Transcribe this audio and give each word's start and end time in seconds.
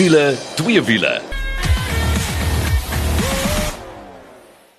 Wiele, 0.00 0.34
twee 0.56 0.80
wiele. 0.82 1.10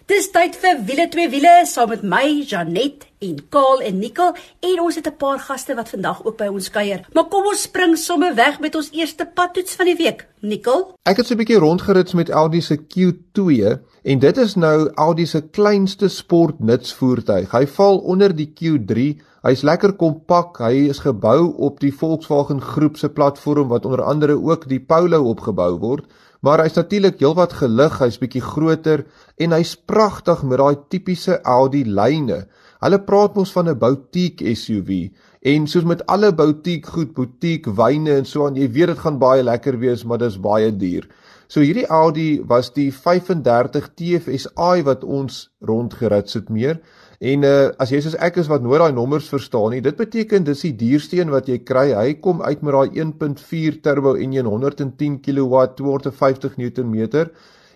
Dis 0.09 0.31
tyd 0.33 0.55
vir 0.57 0.79
wiele 0.87 1.05
twee 1.13 1.29
wiele 1.29 1.51
saam 1.69 1.91
met 1.93 2.01
my 2.01 2.23
Janet 2.49 3.05
en 3.21 3.35
Kaal 3.53 3.83
en 3.85 3.99
Nicole 4.01 4.33
en 4.65 4.81
ons 4.81 4.97
het 4.97 5.07
'n 5.11 5.19
paar 5.21 5.37
gaste 5.39 5.75
wat 5.77 5.93
vandag 5.93 6.25
ook 6.25 6.37
by 6.37 6.47
ons 6.49 6.69
kuier. 6.69 7.05
Maar 7.13 7.27
kom 7.29 7.45
ons 7.45 7.61
spring 7.61 7.97
sommer 7.97 8.35
weg 8.35 8.59
met 8.59 8.75
ons 8.75 8.89
eerste 8.91 9.29
padtoets 9.33 9.75
van 9.75 9.85
die 9.85 9.95
week. 9.95 10.27
Nicole? 10.39 10.85
Ek 11.03 11.17
het 11.17 11.27
so 11.27 11.33
'n 11.33 11.37
bietjie 11.37 11.59
rondgerits 11.59 12.13
met 12.13 12.29
Audi 12.29 12.61
se 12.61 12.77
Q2 12.77 13.77
en 14.03 14.19
dit 14.19 14.37
is 14.37 14.55
nou 14.55 14.89
Audi 14.95 15.25
se 15.25 15.41
kleinste 15.41 16.07
sportnutsvoertuig. 16.07 17.51
Hy 17.51 17.67
val 17.67 17.97
onder 17.97 18.35
die 18.35 18.53
Q3. 18.59 19.21
Hy's 19.41 19.63
lekker 19.65 19.95
kompak. 19.97 20.59
Hy 20.61 20.83
is 20.93 20.99
gebou 21.01 21.47
op 21.65 21.79
die 21.81 21.89
Volkswagen 21.89 22.59
groep 22.61 22.99
se 23.01 23.07
platform 23.09 23.71
wat 23.71 23.87
onder 23.89 24.03
andere 24.05 24.35
ook 24.37 24.67
die 24.69 24.77
Polo 24.77 25.23
opgebou 25.31 25.79
word. 25.81 26.05
Maar 26.45 26.61
hy's 26.61 26.77
natuurlik 26.77 27.17
heelwat 27.21 27.55
gelig, 27.57 27.97
hy's 28.01 28.19
bietjie 28.21 28.43
groter 28.45 29.03
en 29.41 29.55
hy's 29.57 29.73
pragtig 29.89 30.43
met 30.45 30.61
daai 30.61 30.77
tipiese 30.93 31.39
Audi 31.41 31.81
lyne. 31.89 32.43
Hulle 32.85 33.01
praat 33.05 33.35
mos 33.37 33.53
van 33.53 33.69
'n 33.69 33.79
boutique 33.81 34.45
SUV 34.53 35.09
en 35.41 35.67
soos 35.67 35.89
met 35.89 36.05
alle 36.05 36.31
boutique 36.33 36.85
goed, 36.85 37.13
boutique 37.13 37.73
wyne 37.73 38.13
en 38.21 38.25
so 38.25 38.45
aan, 38.45 38.55
jy 38.55 38.69
weet 38.69 38.93
dit 38.93 38.99
gaan 38.99 39.17
baie 39.17 39.43
lekker 39.43 39.79
wees, 39.79 40.05
maar 40.05 40.17
dis 40.17 40.37
baie 40.37 40.71
duur. 40.71 41.09
So 41.47 41.61
hierdie 41.61 41.87
Audi 41.87 42.41
was 42.47 42.73
die 42.73 42.91
35 42.93 43.89
TFSI 43.95 44.83
wat 44.83 45.03
ons 45.03 45.49
rondgerits 45.59 46.33
het 46.33 46.49
meer 46.49 46.79
En 47.21 47.43
uh 47.45 47.69
as 47.77 47.91
jy 47.93 47.99
soos 48.01 48.15
ek 48.17 48.39
is 48.41 48.47
wat 48.49 48.63
nooit 48.65 48.79
daai 48.81 48.95
nommers 48.97 49.27
verstaan 49.29 49.75
nie, 49.75 49.81
dit 49.85 49.97
beteken 49.97 50.45
dis 50.47 50.63
die 50.65 50.73
duurste 50.73 51.19
een 51.19 51.29
wat 51.29 51.51
jy 51.51 51.59
kry. 51.61 51.91
Hy 51.93 52.15
kom 52.17 52.41
uit 52.41 52.63
met 52.65 52.73
daai 52.73 53.03
1.4 53.03 53.77
turbo 53.85 54.15
en 54.17 54.33
110 54.33 55.19
kW 55.21 55.65
250 55.77 56.57
Nm 56.57 57.29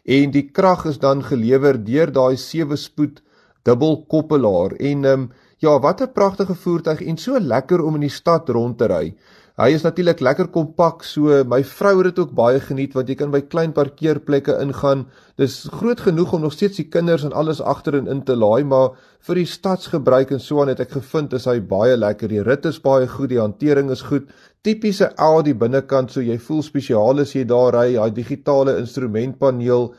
en 0.05 0.33
die 0.33 0.45
krag 0.49 0.85
is 0.89 0.97
dan 1.01 1.21
gelewer 1.25 1.77
deur 1.77 2.09
daai 2.13 2.37
7-spoed 2.41 3.21
dubbelkoppelaar. 3.65 4.77
En 4.81 5.05
ehm 5.05 5.25
um, 5.25 5.31
ja, 5.61 5.79
wat 5.79 6.01
'n 6.01 6.13
pragtige 6.13 6.55
voertuig 6.55 7.01
en 7.01 7.17
so 7.17 7.39
lekker 7.39 7.81
om 7.81 7.95
in 7.95 8.01
die 8.01 8.15
stad 8.21 8.49
rond 8.49 8.77
te 8.77 8.85
ry. 8.85 9.15
Hy 9.55 9.69
is 9.71 9.85
natuurlik 9.85 10.19
lekker 10.19 10.49
kompak, 10.51 11.05
so 11.07 11.31
my 11.47 11.61
vrou 11.63 11.93
het 12.01 12.09
dit 12.09 12.17
ook 12.19 12.33
baie 12.35 12.57
geniet 12.59 12.91
want 12.97 13.07
jy 13.07 13.15
kan 13.15 13.29
by 13.31 13.39
klein 13.47 13.71
parkeerplekke 13.71 14.51
ingaan. 14.59 15.05
Dis 15.39 15.69
groot 15.71 16.01
genoeg 16.03 16.33
om 16.35 16.43
nog 16.43 16.57
steeds 16.57 16.81
die 16.81 16.89
kinders 16.91 17.23
en 17.23 17.31
alles 17.31 17.61
agterin 17.63 18.09
in 18.11 18.25
te 18.27 18.35
laai, 18.35 18.67
maar 18.67 18.97
vir 19.23 19.39
die 19.39 19.47
stadsgebruik 19.47 20.33
en 20.35 20.43
so 20.43 20.59
aan 20.59 20.73
het 20.73 20.83
ek 20.83 20.97
gevind 20.97 21.37
is 21.39 21.47
hy 21.47 21.61
baie 21.63 21.95
lekker. 21.95 22.33
Die 22.35 22.43
rit 22.43 22.67
is 22.67 22.81
baie 22.83 23.07
goed, 23.07 23.31
die 23.31 23.39
hantering 23.39 23.93
is 23.95 24.03
goed. 24.09 24.27
Tipiese 24.67 25.13
Audi 25.15 25.55
binnekant, 25.55 26.11
so 26.11 26.19
jy 26.19 26.35
voel 26.35 26.59
spesiaal 26.59 27.23
as 27.23 27.31
jy 27.31 27.47
daar 27.47 27.79
ry, 27.79 27.93
daai 27.95 28.11
digitale 28.11 28.75
instrumentpaneel. 28.81 29.93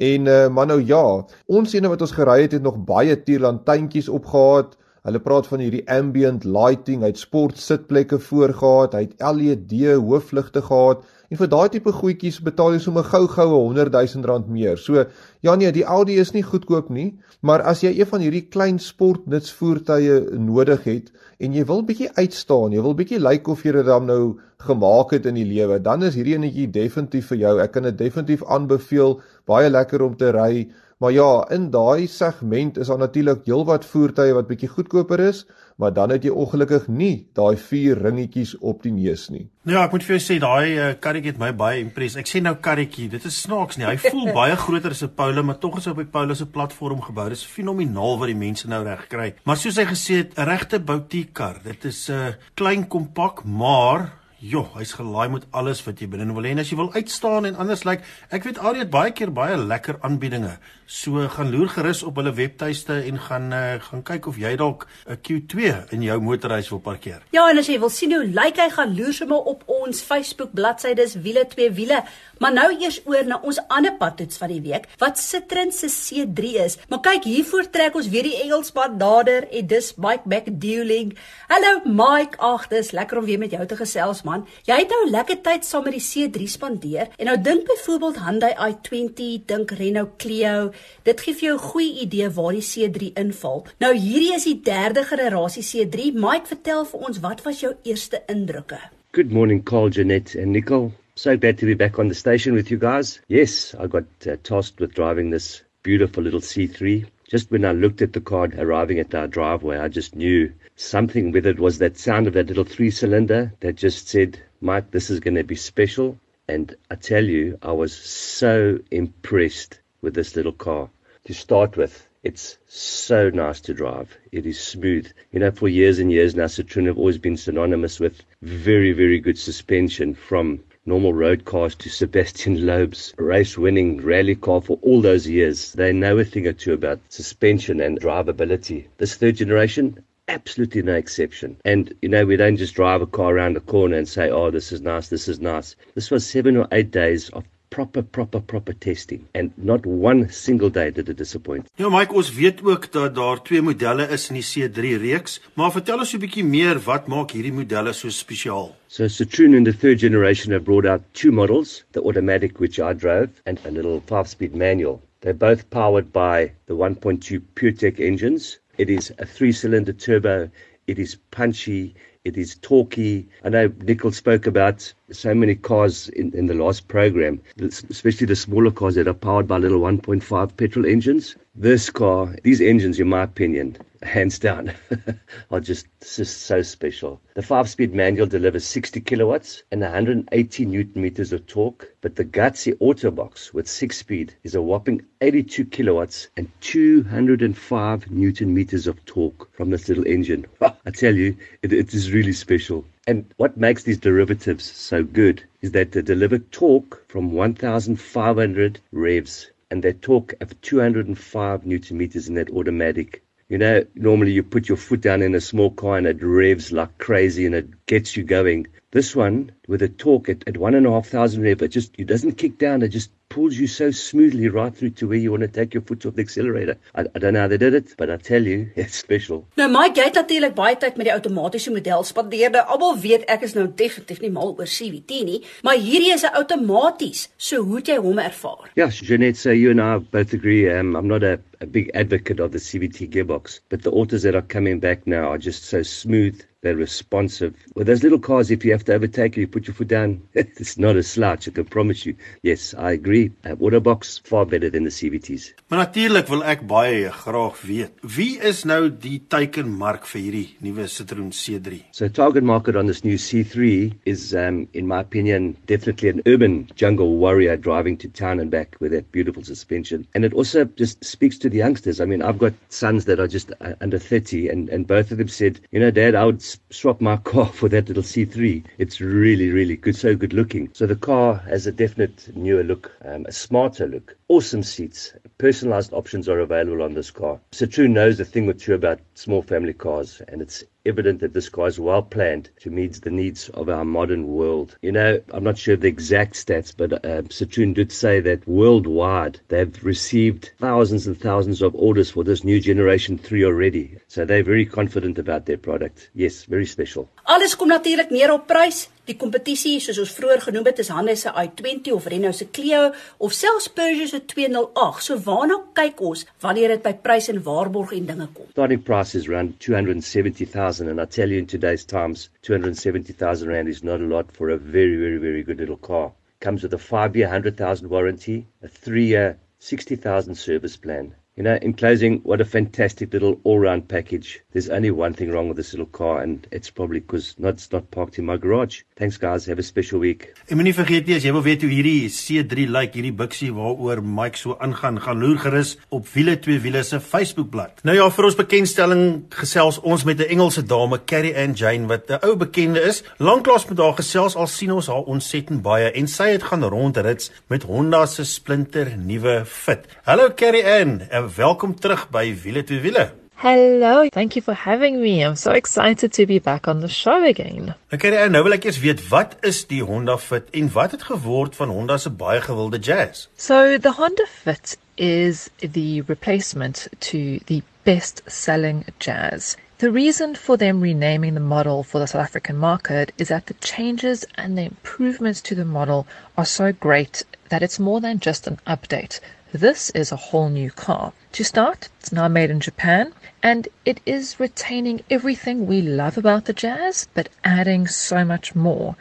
En 0.00 0.24
uh, 0.24 0.48
maar 0.48 0.72
nou 0.72 0.80
ja, 0.80 1.04
ons 1.52 1.76
ene 1.76 1.92
wat 1.92 2.00
ons 2.00 2.16
gery 2.16 2.46
het 2.46 2.56
het 2.56 2.64
nog 2.64 2.80
baie 2.88 3.20
tierlantuintjies 3.28 4.08
opgehad. 4.08 4.78
Hulle 5.02 5.18
praat 5.18 5.48
van 5.50 5.58
hierdie 5.58 5.82
ambient 5.90 6.44
lighting, 6.46 7.00
hy 7.02 7.08
het 7.10 7.18
sport 7.18 7.56
sitplekke 7.58 8.20
voorgehad, 8.22 8.92
hy 8.94 9.08
het 9.08 9.24
LED 9.34 9.72
hoofligte 9.98 10.62
gehad 10.62 11.02
en 11.32 11.40
vir 11.40 11.48
daai 11.50 11.72
tipe 11.74 11.90
goedjies 11.96 12.38
betaal 12.46 12.76
jy 12.76 12.82
sommer 12.84 13.08
gou-goue 13.08 13.56
100 13.56 13.90
000 13.96 14.28
rand 14.30 14.52
meer. 14.52 14.78
So 14.78 15.02
ja 15.42 15.56
nee, 15.58 15.72
die 15.74 15.82
Audi 15.82 16.20
is 16.22 16.30
nie 16.36 16.44
goedkoop 16.46 16.92
nie, 16.94 17.16
maar 17.42 17.64
as 17.66 17.82
jy 17.82 17.90
een 17.96 18.10
van 18.12 18.22
hierdie 18.22 18.44
klein 18.46 18.78
sportnutsvoertuie 18.78 20.38
nodig 20.38 20.86
het 20.86 21.10
en 21.42 21.58
jy 21.58 21.66
wil 21.66 21.82
bietjie 21.88 22.12
uitstaan, 22.14 22.76
jy 22.76 22.86
wil 22.86 22.94
bietjie 22.94 23.18
lyk 23.18 23.40
like 23.40 23.50
of 23.50 23.66
jy 23.66 23.74
dit 23.80 23.88
dan 23.90 24.06
nou 24.06 24.22
gemaak 24.62 25.16
het 25.16 25.26
in 25.26 25.40
die 25.40 25.48
lewe, 25.48 25.80
dan 25.82 26.06
is 26.06 26.14
hierdie 26.14 26.36
enetjie 26.38 26.68
definitief 26.70 27.32
vir 27.32 27.40
jou. 27.42 27.56
Ek 27.64 27.74
kan 27.74 27.88
dit 27.88 27.98
definitief 27.98 28.44
aanbeveel. 28.46 29.18
Baie 29.50 29.70
lekker 29.72 30.04
om 30.06 30.14
te 30.14 30.30
ry. 30.30 30.68
Maar 31.02 31.10
ja, 31.12 31.30
in 31.50 31.64
daai 31.74 32.06
segment 32.06 32.76
is 32.78 32.86
daar 32.86 32.98
natuurlik 32.98 33.40
heelwat 33.48 33.82
voertuie 33.90 34.36
wat 34.36 34.46
bietjie 34.46 34.68
goedkoper 34.70 35.18
is, 35.24 35.40
maar 35.82 35.90
dan 35.96 36.12
het 36.14 36.22
jy 36.22 36.30
ongelukkig 36.30 36.86
nie 36.86 37.26
daai 37.34 37.56
vier 37.58 37.98
ringetjies 37.98 38.52
op 38.60 38.84
die 38.86 38.92
neus 38.94 39.24
nie. 39.34 39.48
Ja, 39.66 39.82
ek 39.82 39.96
moet 39.96 40.06
vir 40.06 40.14
jou 40.14 40.20
sê 40.22 40.36
daai 40.38 40.68
uh, 40.76 40.92
karretjie 41.02 41.32
het 41.32 41.42
my 41.42 41.50
baie 41.58 41.82
impress. 41.82 42.20
Ek 42.22 42.30
sê 42.30 42.38
nou 42.44 42.54
karretjie, 42.62 43.08
dit 43.10 43.26
is 43.26 43.40
snaaks 43.48 43.80
nie. 43.80 43.88
Hy 43.90 43.98
voel 44.12 44.30
baie 44.30 44.54
groter 44.62 44.94
as 44.94 45.02
'n 45.02 45.10
Polo, 45.18 45.42
maar 45.42 45.58
tog 45.58 45.82
is 45.82 45.90
hy 45.90 45.96
op 45.96 46.04
die 46.04 46.12
Polo 46.14 46.38
se 46.38 46.46
platform 46.46 47.02
gebou. 47.02 47.26
Dit 47.34 47.42
is 47.42 47.50
fenomenaal 47.50 48.18
wat 48.22 48.30
die 48.30 48.38
mense 48.38 48.70
nou 48.70 48.84
reg 48.86 49.08
kry. 49.10 49.32
Maar 49.42 49.58
soos 49.58 49.82
hy 49.82 49.90
gesê 49.90 50.22
het, 50.22 50.38
'n 50.38 50.46
regte 50.54 50.78
boutique 50.78 51.34
kar. 51.34 51.58
Dit 51.66 51.84
is 51.84 52.06
'n 52.10 52.12
uh, 52.14 52.34
klein 52.54 52.86
kompak, 52.86 53.42
maar 53.42 54.22
Jo, 54.42 54.64
hy's 54.74 54.96
gelaai 54.98 55.28
met 55.30 55.44
alles 55.54 55.84
wat 55.86 56.00
jy 56.02 56.08
binne 56.10 56.34
wil 56.34 56.42
hê 56.42 56.50
en 56.50 56.58
as 56.58 56.70
jy 56.72 56.74
wil 56.80 56.88
uitstaan 56.96 57.44
en 57.46 57.58
anders 57.62 57.84
lyk, 57.86 58.00
like, 58.00 58.32
ek 58.34 58.48
weet 58.48 58.58
Arie 58.58 58.80
het 58.82 58.90
baie 58.90 59.12
keer 59.14 59.30
baie 59.30 59.54
lekker 59.54 60.00
aanbiedinge. 60.02 60.56
So 60.92 61.24
gaan 61.32 61.48
loer 61.48 61.70
gerus 61.72 62.02
op 62.04 62.18
hulle 62.20 62.34
webtuiste 62.36 62.98
en 63.08 63.16
gaan 63.26 63.46
uh, 63.56 63.60
gaan 63.80 64.02
kyk 64.04 64.26
of 64.28 64.36
jy 64.36 64.50
dalk 64.60 64.84
'n 65.08 65.16
Q2 65.24 65.70
in 65.96 66.02
jou 66.04 66.18
motorhuis 66.20 66.68
wil 66.68 66.82
parkeer. 66.84 67.22
Ja, 67.32 67.48
en 67.48 67.58
as 67.58 67.66
jy 67.66 67.78
wil 67.80 67.88
sien 67.88 68.12
hoe 68.12 68.26
lyk 68.26 68.60
hy, 68.60 68.68
gaan 68.68 68.92
loer 68.92 69.12
sommer 69.12 69.40
op 69.40 69.62
ons 69.66 70.02
Facebook 70.02 70.52
bladsy, 70.52 70.92
dis 70.94 71.14
wiele 71.14 71.46
twee 71.48 71.70
wiele. 71.72 72.02
Maar 72.38 72.52
nou 72.52 72.68
eers 72.76 73.00
oor 73.06 73.24
na 73.24 73.38
ons 73.40 73.60
ander 73.68 73.94
padtoets 73.96 74.36
van 74.36 74.52
die 74.52 74.60
week, 74.60 74.88
wat 74.98 75.18
Citroen 75.18 75.72
se 75.72 75.88
C3 75.88 76.60
is. 76.64 76.76
Maar 76.88 77.00
kyk, 77.00 77.24
hiervoor 77.24 77.70
trek 77.70 77.96
ons 77.96 78.10
weer 78.12 78.28
die 78.28 78.42
Engelsman 78.42 78.98
nader 78.98 79.48
en 79.48 79.66
dis 79.66 79.94
Mike 79.96 80.28
McDueling. 80.28 81.16
Hallo 81.48 81.80
Mike, 81.86 82.36
ag, 82.38 82.68
dis 82.68 82.92
lekker 82.92 83.18
om 83.18 83.24
weer 83.24 83.38
met 83.38 83.50
jou 83.50 83.64
te 83.66 83.76
gesels. 83.80 84.22
Man. 84.28 84.44
Jy 84.68 84.76
het 84.84 84.92
nou 84.92 85.08
lekker 85.10 85.40
tyd 85.40 85.64
saam 85.64 85.88
met 85.88 85.96
die 85.96 86.04
C3 86.04 86.44
spandeer. 86.44 87.08
En 87.16 87.32
nou 87.32 87.40
dink 87.40 87.64
byvoorbeeld 87.64 88.20
Hyundai 88.26 88.52
i20, 88.52 89.46
dink 89.46 89.70
Renault 89.70 90.18
Clio. 90.18 90.72
Dit 91.04 91.20
gee 91.20 91.34
vir 91.34 91.48
jou 91.48 91.56
'n 91.56 91.68
goeie 91.68 92.00
idee 92.06 92.30
waar 92.30 92.52
die 92.52 92.68
C3 92.72 93.12
inval. 93.14 93.66
Nou 93.80 93.92
hierdie 93.94 94.34
is 94.34 94.44
die 94.44 94.60
derde 94.64 95.04
generasie 95.04 95.62
C3. 95.62 96.12
Mike, 96.14 96.46
vertel 96.46 96.84
vir 96.84 97.00
ons 97.08 97.20
wat 97.20 97.42
was 97.44 97.60
jou 97.60 97.74
eerste 97.84 98.22
indrukke? 98.28 98.78
Good 99.12 99.30
morning, 99.30 99.62
Carl, 99.62 99.90
Jeanette 99.90 100.34
and 100.38 100.52
Nicole. 100.52 100.92
So 101.14 101.36
glad 101.36 101.58
to 101.58 101.66
be 101.66 101.74
back 101.74 101.98
on 101.98 102.08
the 102.08 102.14
station 102.14 102.54
with 102.54 102.70
you 102.70 102.78
guys. 102.78 103.20
Yes, 103.28 103.74
I 103.78 103.86
got 103.86 104.04
uh, 104.26 104.36
tasked 104.42 104.80
with 104.80 104.94
driving 104.94 105.28
this 105.28 105.62
beautiful 105.82 106.22
little 106.22 106.40
C3. 106.40 107.04
Just 107.28 107.50
when 107.50 107.66
I 107.66 107.72
looked 107.72 108.00
at 108.00 108.14
the 108.14 108.20
car 108.22 108.48
arriving 108.56 108.98
at 108.98 109.14
our 109.14 109.26
driveway, 109.26 109.76
I 109.76 109.88
just 109.88 110.16
knew 110.16 110.50
something 110.76 111.30
with 111.30 111.46
it 111.46 111.60
was 111.60 111.76
that 111.78 111.98
sound 111.98 112.26
of 112.26 112.32
that 112.32 112.46
little 112.46 112.64
three 112.64 112.90
cylinder 112.90 113.52
that 113.60 113.74
just 113.74 114.08
said, 114.08 114.40
Mike, 114.62 114.90
this 114.90 115.10
is 115.10 115.20
going 115.20 115.34
to 115.34 115.44
be 115.44 115.56
special. 115.56 116.18
And 116.48 116.74
I 116.90 116.94
tell 116.94 117.24
you, 117.24 117.58
I 117.60 117.72
was 117.72 117.94
so 117.94 118.78
impressed 118.90 119.81
with 120.02 120.14
this 120.14 120.36
little 120.36 120.52
car. 120.52 120.90
To 121.26 121.32
start 121.32 121.76
with, 121.76 122.06
it's 122.24 122.58
so 122.66 123.30
nice 123.30 123.60
to 123.62 123.74
drive. 123.74 124.16
It 124.30 124.44
is 124.44 124.60
smooth. 124.60 125.10
You 125.32 125.40
know, 125.40 125.50
for 125.50 125.68
years 125.68 125.98
and 125.98 126.12
years 126.12 126.34
now, 126.34 126.44
Citroen 126.44 126.86
have 126.86 126.98
always 126.98 127.18
been 127.18 127.36
synonymous 127.36 127.98
with 127.98 128.22
very, 128.42 128.92
very 128.92 129.20
good 129.20 129.38
suspension 129.38 130.14
from 130.14 130.62
normal 130.84 131.14
road 131.14 131.44
cars 131.44 131.74
to 131.76 131.88
Sebastian 131.88 132.66
Loeb's 132.66 133.14
race 133.16 133.56
winning 133.56 134.00
rally 134.02 134.34
car 134.34 134.60
for 134.60 134.78
all 134.82 135.00
those 135.00 135.28
years. 135.28 135.72
They 135.72 135.92
know 135.92 136.18
a 136.18 136.24
thing 136.24 136.46
or 136.46 136.52
two 136.52 136.72
about 136.72 137.00
suspension 137.08 137.80
and 137.80 138.00
drivability. 138.00 138.86
This 138.98 139.14
third 139.14 139.36
generation, 139.36 140.02
absolutely 140.28 140.82
no 140.82 140.94
exception. 140.94 141.56
And, 141.64 141.92
you 142.02 142.08
know, 142.08 142.24
we 142.24 142.36
don't 142.36 142.56
just 142.56 142.74
drive 142.74 143.02
a 143.02 143.06
car 143.06 143.34
around 143.34 143.54
the 143.54 143.60
corner 143.60 143.96
and 143.96 144.08
say, 144.08 144.30
oh, 144.30 144.50
this 144.50 144.72
is 144.72 144.80
nice, 144.80 145.08
this 145.08 145.28
is 145.28 145.40
nice. 145.40 145.76
This 145.94 146.10
was 146.10 146.26
seven 146.26 146.56
or 146.56 146.66
eight 146.72 146.90
days 146.90 147.28
of 147.30 147.44
proper 147.72 148.02
proper 148.16 148.40
proper 148.52 148.74
testing 148.86 149.24
and 149.34 149.50
not 149.56 149.86
one 149.86 150.28
single 150.28 150.70
day 150.70 150.90
did 150.90 151.08
it 151.08 151.18
disappoint. 151.18 151.68
Ja 151.80 151.88
Mike 151.88 152.14
ons 152.14 152.30
weet 152.36 152.62
ook 152.64 152.88
dat 152.92 153.14
daar 153.14 153.42
twee 153.42 153.62
modelle 153.62 154.06
is 154.16 154.28
in 154.30 154.38
die 154.40 154.46
C3 154.50 154.96
reeks, 155.02 155.40
maar 155.56 155.72
vertel 155.72 156.04
ons 156.04 156.14
'n 156.14 156.22
bietjie 156.24 156.44
meer 156.44 156.80
wat 156.86 157.08
maak 157.08 157.32
hierdie 157.36 157.56
modelle 157.60 157.92
so 157.92 158.08
spesiaal? 158.08 158.74
So 158.88 159.08
Citroen 159.08 159.54
in 159.54 159.64
the 159.64 159.76
third 159.84 159.98
generation 159.98 160.52
have 160.52 160.64
brought 160.64 160.86
out 160.86 161.02
two 161.12 161.32
models, 161.32 161.84
the 161.92 162.02
automatic 162.02 162.60
which 162.60 162.78
I 162.78 162.92
drove 162.92 163.30
and 163.46 163.58
a 163.64 163.70
little 163.70 164.00
5-speed 164.06 164.54
manual. 164.54 165.00
They're 165.20 165.42
both 165.48 165.70
powered 165.70 166.12
by 166.12 166.52
the 166.66 166.74
1.2 166.74 167.40
PureTech 167.54 168.00
engines 168.00 168.58
It 168.78 168.88
is 168.88 169.12
a 169.18 169.26
three 169.26 169.52
cylinder 169.52 169.92
turbo. 169.92 170.50
It 170.86 170.98
is 170.98 171.16
punchy. 171.30 171.94
It 172.24 172.36
is 172.36 172.54
talky. 172.54 173.26
I 173.42 173.48
know 173.48 173.72
Nickel 173.82 174.12
spoke 174.12 174.46
about 174.46 174.94
so 175.10 175.34
many 175.34 175.56
cars 175.56 176.08
in, 176.10 176.32
in 176.36 176.46
the 176.46 176.54
last 176.54 176.86
program, 176.86 177.40
especially 177.58 178.28
the 178.28 178.36
smaller 178.36 178.70
cars 178.70 178.94
that 178.94 179.08
are 179.08 179.12
powered 179.12 179.48
by 179.48 179.58
little 179.58 179.80
1.5 179.80 180.56
petrol 180.56 180.86
engines. 180.86 181.34
This 181.56 181.90
car, 181.90 182.36
these 182.44 182.60
engines, 182.60 183.00
in 183.00 183.08
my 183.08 183.24
opinion, 183.24 183.76
hands 184.02 184.38
down, 184.38 184.72
are 185.50 185.60
just, 185.60 185.86
just 186.00 186.42
so 186.42 186.62
special. 186.62 187.20
The 187.34 187.42
five 187.42 187.68
speed 187.68 187.94
manual 187.94 188.26
delivers 188.26 188.64
60 188.66 189.00
kilowatts 189.00 189.62
and 189.70 189.80
180 189.80 190.66
newton 190.66 191.02
meters 191.02 191.32
of 191.32 191.46
torque, 191.46 191.94
but 192.00 192.16
the 192.16 192.24
Gutsy 192.24 192.74
Autobox 192.78 193.52
with 193.54 193.68
six 193.68 193.98
speed 193.98 194.34
is 194.44 194.54
a 194.54 194.62
whopping 194.62 195.02
82 195.20 195.64
kilowatts 195.66 196.28
and 196.36 196.50
205 196.60 198.10
newton 198.10 198.52
meters 198.52 198.86
of 198.86 199.04
torque 199.04 199.52
from 199.54 199.70
this 199.70 199.88
little 199.88 200.06
engine. 200.06 200.46
I 200.60 200.90
tell 200.90 201.14
you, 201.14 201.36
it, 201.62 201.72
it 201.72 201.94
is 201.94 202.12
really 202.12 202.32
special. 202.32 202.84
And 203.06 203.24
what 203.36 203.56
makes 203.56 203.82
these 203.82 203.98
derivatives 203.98 204.64
so 204.64 205.02
good 205.02 205.42
is 205.60 205.72
that 205.72 205.92
they 205.92 206.02
deliver 206.02 206.38
torque 206.38 207.08
from 207.08 207.32
1,500 207.32 208.80
revs 208.92 209.50
and 209.72 209.82
they 209.82 209.92
torque 209.94 210.34
of 210.42 210.60
205 210.60 211.64
newton 211.64 211.96
meters 211.96 212.28
in 212.28 212.34
that 212.34 212.50
automatic. 212.50 213.22
You 213.52 213.58
know, 213.58 213.84
normally 213.94 214.32
you 214.32 214.42
put 214.42 214.66
your 214.66 214.78
foot 214.78 215.02
down 215.02 215.20
in 215.20 215.34
a 215.34 215.40
small 215.42 215.70
car 215.70 215.98
and 215.98 216.06
it 216.06 216.22
revs 216.22 216.72
like 216.72 216.96
crazy 216.96 217.44
and 217.44 217.54
it 217.54 217.84
gets 217.84 218.16
you 218.16 218.24
going. 218.24 218.66
This 218.92 219.14
one, 219.14 219.52
with 219.68 219.82
a 219.82 219.90
torque 219.90 220.30
at, 220.30 220.48
at 220.48 220.56
one 220.56 220.74
and 220.74 220.86
a 220.86 220.90
half 220.90 221.08
thousand 221.08 221.42
rev, 221.42 221.60
it 221.60 221.68
just 221.68 221.94
it 221.98 222.06
doesn't 222.06 222.38
kick 222.38 222.56
down. 222.56 222.80
It 222.80 222.88
just 222.88 223.10
pulls 223.32 223.56
you 223.56 223.66
so 223.66 223.90
smoothly 223.90 224.48
right 224.48 224.76
through 224.76 224.90
to 224.90 225.08
where 225.08 225.18
you 225.18 225.30
want 225.30 225.40
to 225.42 225.48
take 225.48 225.72
your 225.72 225.82
foot 225.82 226.04
off 226.04 226.14
the 226.14 226.22
accelerator. 226.22 226.76
I, 226.94 227.06
I 227.14 227.18
don't 227.18 227.32
know 227.32 227.40
how 227.40 227.48
they 227.48 227.56
did 227.56 227.72
it, 227.74 227.94
but 227.96 228.10
I 228.10 228.16
tell 228.18 228.42
you, 228.42 228.70
it's 228.76 228.96
special. 228.96 229.46
Nou 229.56 229.68
my 229.72 229.88
gate 229.88 230.20
natuurlik 230.20 230.54
baie 230.58 230.76
tyd 230.76 230.98
met 231.00 231.08
die 231.08 231.14
outomatiese 231.14 231.72
model 231.72 232.04
spandeer. 232.08 232.52
Nou 232.52 232.64
almal 232.76 232.98
weet 233.00 233.24
ek 233.32 233.46
is 233.48 233.56
nou 233.56 233.66
definitief 233.82 234.20
nie 234.20 234.32
mal 234.34 234.52
oor 234.52 234.68
CVT 234.68 235.22
nie, 235.28 235.40
maar 235.64 235.80
hierdie 235.80 236.12
is 236.12 236.26
'n 236.28 236.36
outomaties. 236.42 237.28
So 237.38 237.64
hoe 237.64 237.80
het 237.80 237.88
jy 237.94 237.98
hom 238.04 238.20
ervaar? 238.20 238.68
Yeah, 238.76 238.92
Jeanette, 238.92 239.40
so 239.40 239.50
you 239.50 239.70
and 239.70 239.80
I 239.80 239.98
both 239.98 240.34
agree. 240.34 240.68
Um, 240.68 240.94
I'm 240.96 241.08
not 241.08 241.22
a, 241.22 241.40
a 241.60 241.66
big 241.66 241.90
advocate 241.94 242.40
of 242.40 242.52
the 242.52 242.58
CVT 242.58 243.08
gearbox, 243.08 243.60
but 243.70 243.82
the 243.82 243.90
autos 243.90 244.22
that 244.22 244.34
are 244.34 244.46
coming 244.56 244.80
back 244.80 245.06
now 245.06 245.28
are 245.32 245.38
just 245.38 245.64
so 245.64 245.82
smooth. 245.82 246.40
They're 246.62 246.76
responsive. 246.76 247.54
With 247.74 247.88
those 247.88 248.04
little 248.04 248.20
cars, 248.20 248.52
if 248.52 248.64
you 248.64 248.70
have 248.70 248.84
to 248.84 248.94
overtake, 248.94 249.36
you 249.36 249.48
put 249.48 249.66
your 249.66 249.74
foot 249.74 249.88
down. 249.88 250.22
it's 250.34 250.78
not 250.78 250.94
a 250.94 251.02
slouch. 251.02 251.48
I 251.48 251.50
can 251.50 251.64
promise 251.64 252.06
you. 252.06 252.14
Yes, 252.42 252.72
I 252.72 252.92
agree. 252.92 253.21
Uh, 253.44 253.54
Autobox 253.56 254.20
far 254.26 254.44
better 254.46 254.70
than 254.70 254.84
the 254.84 254.90
CVTs. 254.90 255.52
Maar 255.68 255.78
natuurlik 255.78 256.28
wil 256.28 256.44
ek 256.44 256.64
baie 256.68 257.10
graag 257.12 257.60
weet, 257.66 257.92
wie 258.16 258.38
is 258.40 258.64
nou 258.68 258.90
die 258.90 259.18
teikenmark 259.32 260.06
vir 260.10 260.20
hierdie 260.20 260.48
nuwe 260.64 260.88
Citroen 260.90 261.30
C3? 261.32 261.80
So 261.96 262.08
target 262.08 262.44
market 262.44 262.76
on 262.76 262.86
this 262.86 263.04
new 263.04 263.18
C3 263.18 263.92
is, 264.04 264.34
um, 264.34 264.66
in 264.72 264.86
my 264.86 265.00
opinion, 265.00 265.56
definitely 265.66 266.08
an 266.08 266.22
urban 266.26 266.68
jungle 266.76 267.16
warrior 267.16 267.56
driving 267.56 267.96
to 267.98 268.08
town 268.08 268.40
and 268.40 268.50
back 268.50 268.76
with 268.80 268.92
that 268.92 269.10
beautiful 269.12 269.44
suspension. 269.44 270.06
And 270.14 270.24
it 270.24 270.32
also 270.34 270.64
just 270.64 271.04
speaks 271.04 271.38
to 271.38 271.48
the 271.48 271.58
youngsters. 271.58 272.00
I 272.00 272.04
mean, 272.04 272.22
I've 272.22 272.38
got 272.38 272.52
sons 272.68 273.04
that 273.06 273.20
are 273.20 273.28
just 273.28 273.52
uh, 273.60 273.74
under 273.80 273.98
30 273.98 274.48
and, 274.48 274.68
and 274.68 274.86
both 274.86 275.10
of 275.10 275.18
them 275.18 275.28
said, 275.28 275.60
you 275.70 275.80
know, 275.80 275.90
dad, 275.90 276.14
I 276.14 276.24
would 276.24 276.42
swap 276.42 277.00
my 277.00 277.16
car 277.32 277.46
for 277.46 277.68
that 277.68 277.88
little 277.88 278.02
C3. 278.02 278.64
It's 278.78 279.00
really, 279.00 279.50
really 279.50 279.76
good. 279.76 279.96
So 279.96 280.14
good 280.14 280.32
looking. 280.32 280.70
So 280.72 280.86
the 280.86 280.96
car 280.96 281.36
has 281.48 281.66
a 281.66 281.72
definite 281.72 282.34
newer 282.36 282.62
look, 282.62 282.92
um, 283.12 283.26
a 283.26 283.32
smarter 283.32 283.86
look. 283.86 284.16
Awesome 284.28 284.62
seats. 284.62 285.12
Personalized 285.38 285.92
options 285.92 286.28
are 286.28 286.40
available 286.40 286.82
on 286.82 286.94
this 286.94 287.10
car. 287.10 287.40
Citroen 287.52 287.90
knows 287.90 288.18
a 288.18 288.24
thing 288.24 288.48
or 288.48 288.54
two 288.54 288.74
about 288.74 289.00
small 289.14 289.42
family 289.42 289.72
cars, 289.72 290.22
and 290.28 290.40
it's 290.40 290.64
evident 290.84 291.20
that 291.20 291.34
this 291.34 291.48
car 291.48 291.68
is 291.68 291.78
well 291.78 292.02
planned 292.02 292.50
to 292.60 292.70
meet 292.70 293.00
the 293.02 293.10
needs 293.10 293.48
of 293.50 293.68
our 293.68 293.84
modern 293.84 294.26
world. 294.26 294.76
You 294.82 294.92
know, 294.92 295.20
I'm 295.32 295.44
not 295.44 295.58
sure 295.58 295.74
of 295.74 295.80
the 295.80 295.88
exact 295.88 296.34
stats, 296.34 296.74
but 296.76 296.92
uh, 296.92 297.22
Citroen 297.22 297.74
did 297.74 297.92
say 297.92 298.20
that 298.20 298.46
worldwide 298.48 299.40
they've 299.48 299.84
received 299.84 300.52
thousands 300.58 301.06
and 301.06 301.18
thousands 301.18 301.62
of 301.62 301.74
orders 301.74 302.10
for 302.10 302.24
this 302.24 302.44
new 302.44 302.60
generation 302.60 303.18
3 303.18 303.44
already. 303.44 303.96
So 304.08 304.24
they're 304.24 304.42
very 304.42 304.66
confident 304.66 305.18
about 305.18 305.46
their 305.46 305.58
product. 305.58 306.10
Yes, 306.14 306.44
very 306.44 306.66
special. 306.66 307.08
Alles 307.24 307.54
kom 307.54 307.68
natuurlik 307.68 308.10
neer 308.10 308.32
op 308.32 308.46
prys. 308.48 308.88
Die 309.12 309.18
kompetisie, 309.20 309.74
soos 309.84 309.98
ons 310.00 310.12
vroeër 310.16 310.40
genoem 310.46 310.70
het, 310.70 310.78
is 310.80 310.88
Hyundai 310.88 311.14
se 311.20 311.28
i20 311.36 311.90
of 311.92 312.06
Renault 312.08 312.38
se 312.38 312.46
Clio 312.56 312.78
of 313.26 313.34
selfs 313.36 313.66
Peugeot 313.76 314.08
se 314.08 314.20
208. 314.30 315.02
So 315.04 315.18
waarna 315.26 315.58
kyk 315.76 316.00
ons 316.08 316.22
wanneer 316.40 316.72
dit 316.72 316.84
by 316.86 316.94
prys 317.04 317.28
en 317.28 317.42
waarborg 317.44 317.92
en 317.98 318.08
dinge 318.08 318.30
kom? 318.32 318.48
Starting 318.54 318.80
price 318.86 319.12
is 319.18 319.28
around 319.28 319.58
270,000 319.60 320.88
and 320.88 321.04
I 321.04 321.04
tell 321.04 321.28
you 321.28 321.42
in 321.44 321.50
today's 321.50 321.84
times 321.84 322.30
270,000 322.48 323.52
rand 323.52 323.68
is 323.68 323.84
not 323.84 324.00
a 324.00 324.08
lot 324.08 324.32
for 324.32 324.48
a 324.48 324.56
very 324.56 324.96
very 324.96 325.20
very 325.20 325.44
good 325.44 325.60
little 325.60 325.76
car. 325.76 326.14
Comes 326.40 326.62
with 326.64 326.72
a 326.72 326.80
5-year 326.80 327.28
100,000 327.28 327.90
warranty, 327.90 328.46
a 328.62 328.68
3-year 328.68 329.36
60,000 329.58 330.34
service 330.34 330.78
plan. 330.78 331.12
You 331.34 331.44
know, 331.44 331.54
in 331.62 331.72
closing, 331.72 332.18
what 332.24 332.42
a 332.42 332.44
fantastic 332.44 333.10
little 333.14 333.40
all-round 333.44 333.88
package. 333.88 334.42
There's 334.52 334.68
only 334.68 334.90
one 334.90 335.14
thing 335.14 335.30
wrong 335.30 335.48
with 335.48 335.56
this 335.56 335.72
little 335.72 335.86
car 335.86 336.20
and 336.20 336.46
it's 336.52 336.68
probably 336.68 337.00
because 337.00 337.34
not, 337.38 337.54
it's 337.54 337.72
not 337.72 337.90
parked 337.90 338.18
in 338.18 338.26
my 338.26 338.36
garage. 338.36 338.82
Thanks 338.96 339.16
guys, 339.16 339.46
have 339.46 339.58
a 339.58 339.62
special 339.62 339.98
week. 339.98 340.34
En 340.52 340.60
moenie 340.60 340.74
vergeet 340.76 341.08
nie 341.08 341.16
as 341.16 341.24
jy 341.24 341.32
wil 341.32 341.44
weet 341.46 341.64
hoe 341.64 341.70
hierdie 341.72 342.10
C3 342.12 342.66
lyk, 342.68 342.98
hierdie 342.98 343.14
biksie 343.16 343.48
waaroor 343.56 344.02
Mike 344.04 344.36
so 344.36 344.58
ingaan, 344.60 344.98
gaan 345.00 345.22
loer 345.24 345.40
gerus 345.40 345.70
op 345.88 346.04
Wiele 346.12 346.34
2 346.36 346.60
Wiele 346.66 346.82
se 346.84 347.00
Facebookblad. 347.00 347.80
Nou 347.88 347.96
ja, 347.96 348.10
vir 348.12 348.28
ons 348.28 348.36
bekendstelling 348.36 349.06
gesels 349.32 349.80
ons 349.80 350.04
met 350.04 350.20
'n 350.20 350.28
Engelse 350.36 350.66
dame, 350.68 351.00
Carrie 351.06 351.32
Ann 351.32 351.56
Jane 351.56 351.88
wat 351.88 352.12
'n 352.12 352.20
ou 352.28 352.36
bekende 352.36 352.84
is. 352.84 353.02
Lanklaas 353.16 353.64
met 353.72 353.78
haar 353.78 353.96
gesels 353.96 354.36
al 354.36 354.46
sien 354.46 354.72
ons 354.72 354.86
haar 354.92 355.08
ontsettend 355.08 355.62
baie 355.62 355.88
en 355.96 356.06
sy 356.06 356.28
het 356.36 356.42
gaan 356.42 356.62
rondrits 356.62 357.32
met 357.48 357.62
Honda 357.62 358.04
se 358.04 358.24
splinter 358.24 358.92
nuwe 358.98 359.46
Fit. 359.46 359.88
Hallo 360.04 360.28
Carrie 360.36 360.66
Ann, 360.66 361.00
en 361.22 361.30
welkom 361.36 361.74
terug 361.78 362.08
by 362.10 362.34
Wiele 362.42 362.64
2 362.64 362.80
Wiele. 362.80 363.12
Hello, 363.34 364.08
thank 364.08 364.34
you 364.34 364.42
for 364.42 364.54
having 364.54 365.00
me. 365.00 365.24
I'm 365.24 365.36
so 365.36 365.52
excited 365.52 366.12
to 366.12 366.26
be 366.26 366.38
back 366.38 366.66
on 366.66 366.80
the 366.80 366.88
show 366.88 367.24
again. 367.24 367.74
Nou 367.90 367.98
Carrie 367.98 368.18
Ann, 368.18 368.34
nou 368.34 368.42
wil 368.46 368.56
ek 368.56 368.66
eers 368.66 368.80
weet 368.82 369.02
wat 369.10 369.36
is 369.46 369.60
die 369.70 369.82
Honda 369.86 370.16
Fit 370.18 370.50
en 370.58 370.70
wat 370.74 370.96
het 370.96 371.04
geword 371.10 371.58
van 371.58 371.70
Honda 371.74 371.98
se 371.98 372.10
baie 372.10 372.40
gewilde 372.42 372.80
Jazz? 372.82 373.28
So, 373.36 373.78
the 373.78 373.94
Honda 373.98 374.26
Fit 374.30 374.76
is 374.98 375.48
the 375.58 376.02
replacement 376.10 376.88
to 377.10 377.38
the 377.50 377.62
best 377.86 378.22
selling 378.26 378.82
Jazz. 378.98 379.56
The 379.78 379.90
reason 379.90 380.34
for 380.36 380.56
them 380.56 380.80
renaming 380.80 381.34
the 381.34 381.46
model 381.54 381.82
for 381.82 381.98
the 381.98 382.06
South 382.06 382.22
African 382.22 382.56
market 382.56 383.12
is 383.18 383.28
that 383.28 383.46
the 383.46 383.58
changes 383.62 384.24
and 384.36 384.58
the 384.58 384.66
improvements 384.66 385.40
to 385.42 385.54
the 385.54 385.64
model 385.64 386.06
are 386.36 386.46
so 386.46 386.72
great 386.72 387.24
that 387.48 387.62
it's 387.62 387.78
more 387.78 388.00
than 388.00 388.18
just 388.18 388.46
an 388.46 388.58
update. 388.66 389.18
This 389.54 389.90
is 389.90 390.10
a 390.10 390.16
whole 390.16 390.48
new 390.48 390.70
car. 390.70 391.12
To 391.32 391.44
start, 391.44 391.90
it's 392.00 392.10
now 392.10 392.26
made 392.26 392.48
in 392.48 392.58
Japan 392.58 393.12
and 393.42 393.68
it 393.84 394.00
is 394.06 394.40
retaining 394.40 395.02
everything 395.10 395.66
we 395.66 395.82
love 395.82 396.16
about 396.16 396.46
the 396.46 396.54
Jazz 396.54 397.06
but 397.12 397.28
adding 397.44 397.86
so 397.86 398.24
much 398.24 398.54
more. 398.54 398.96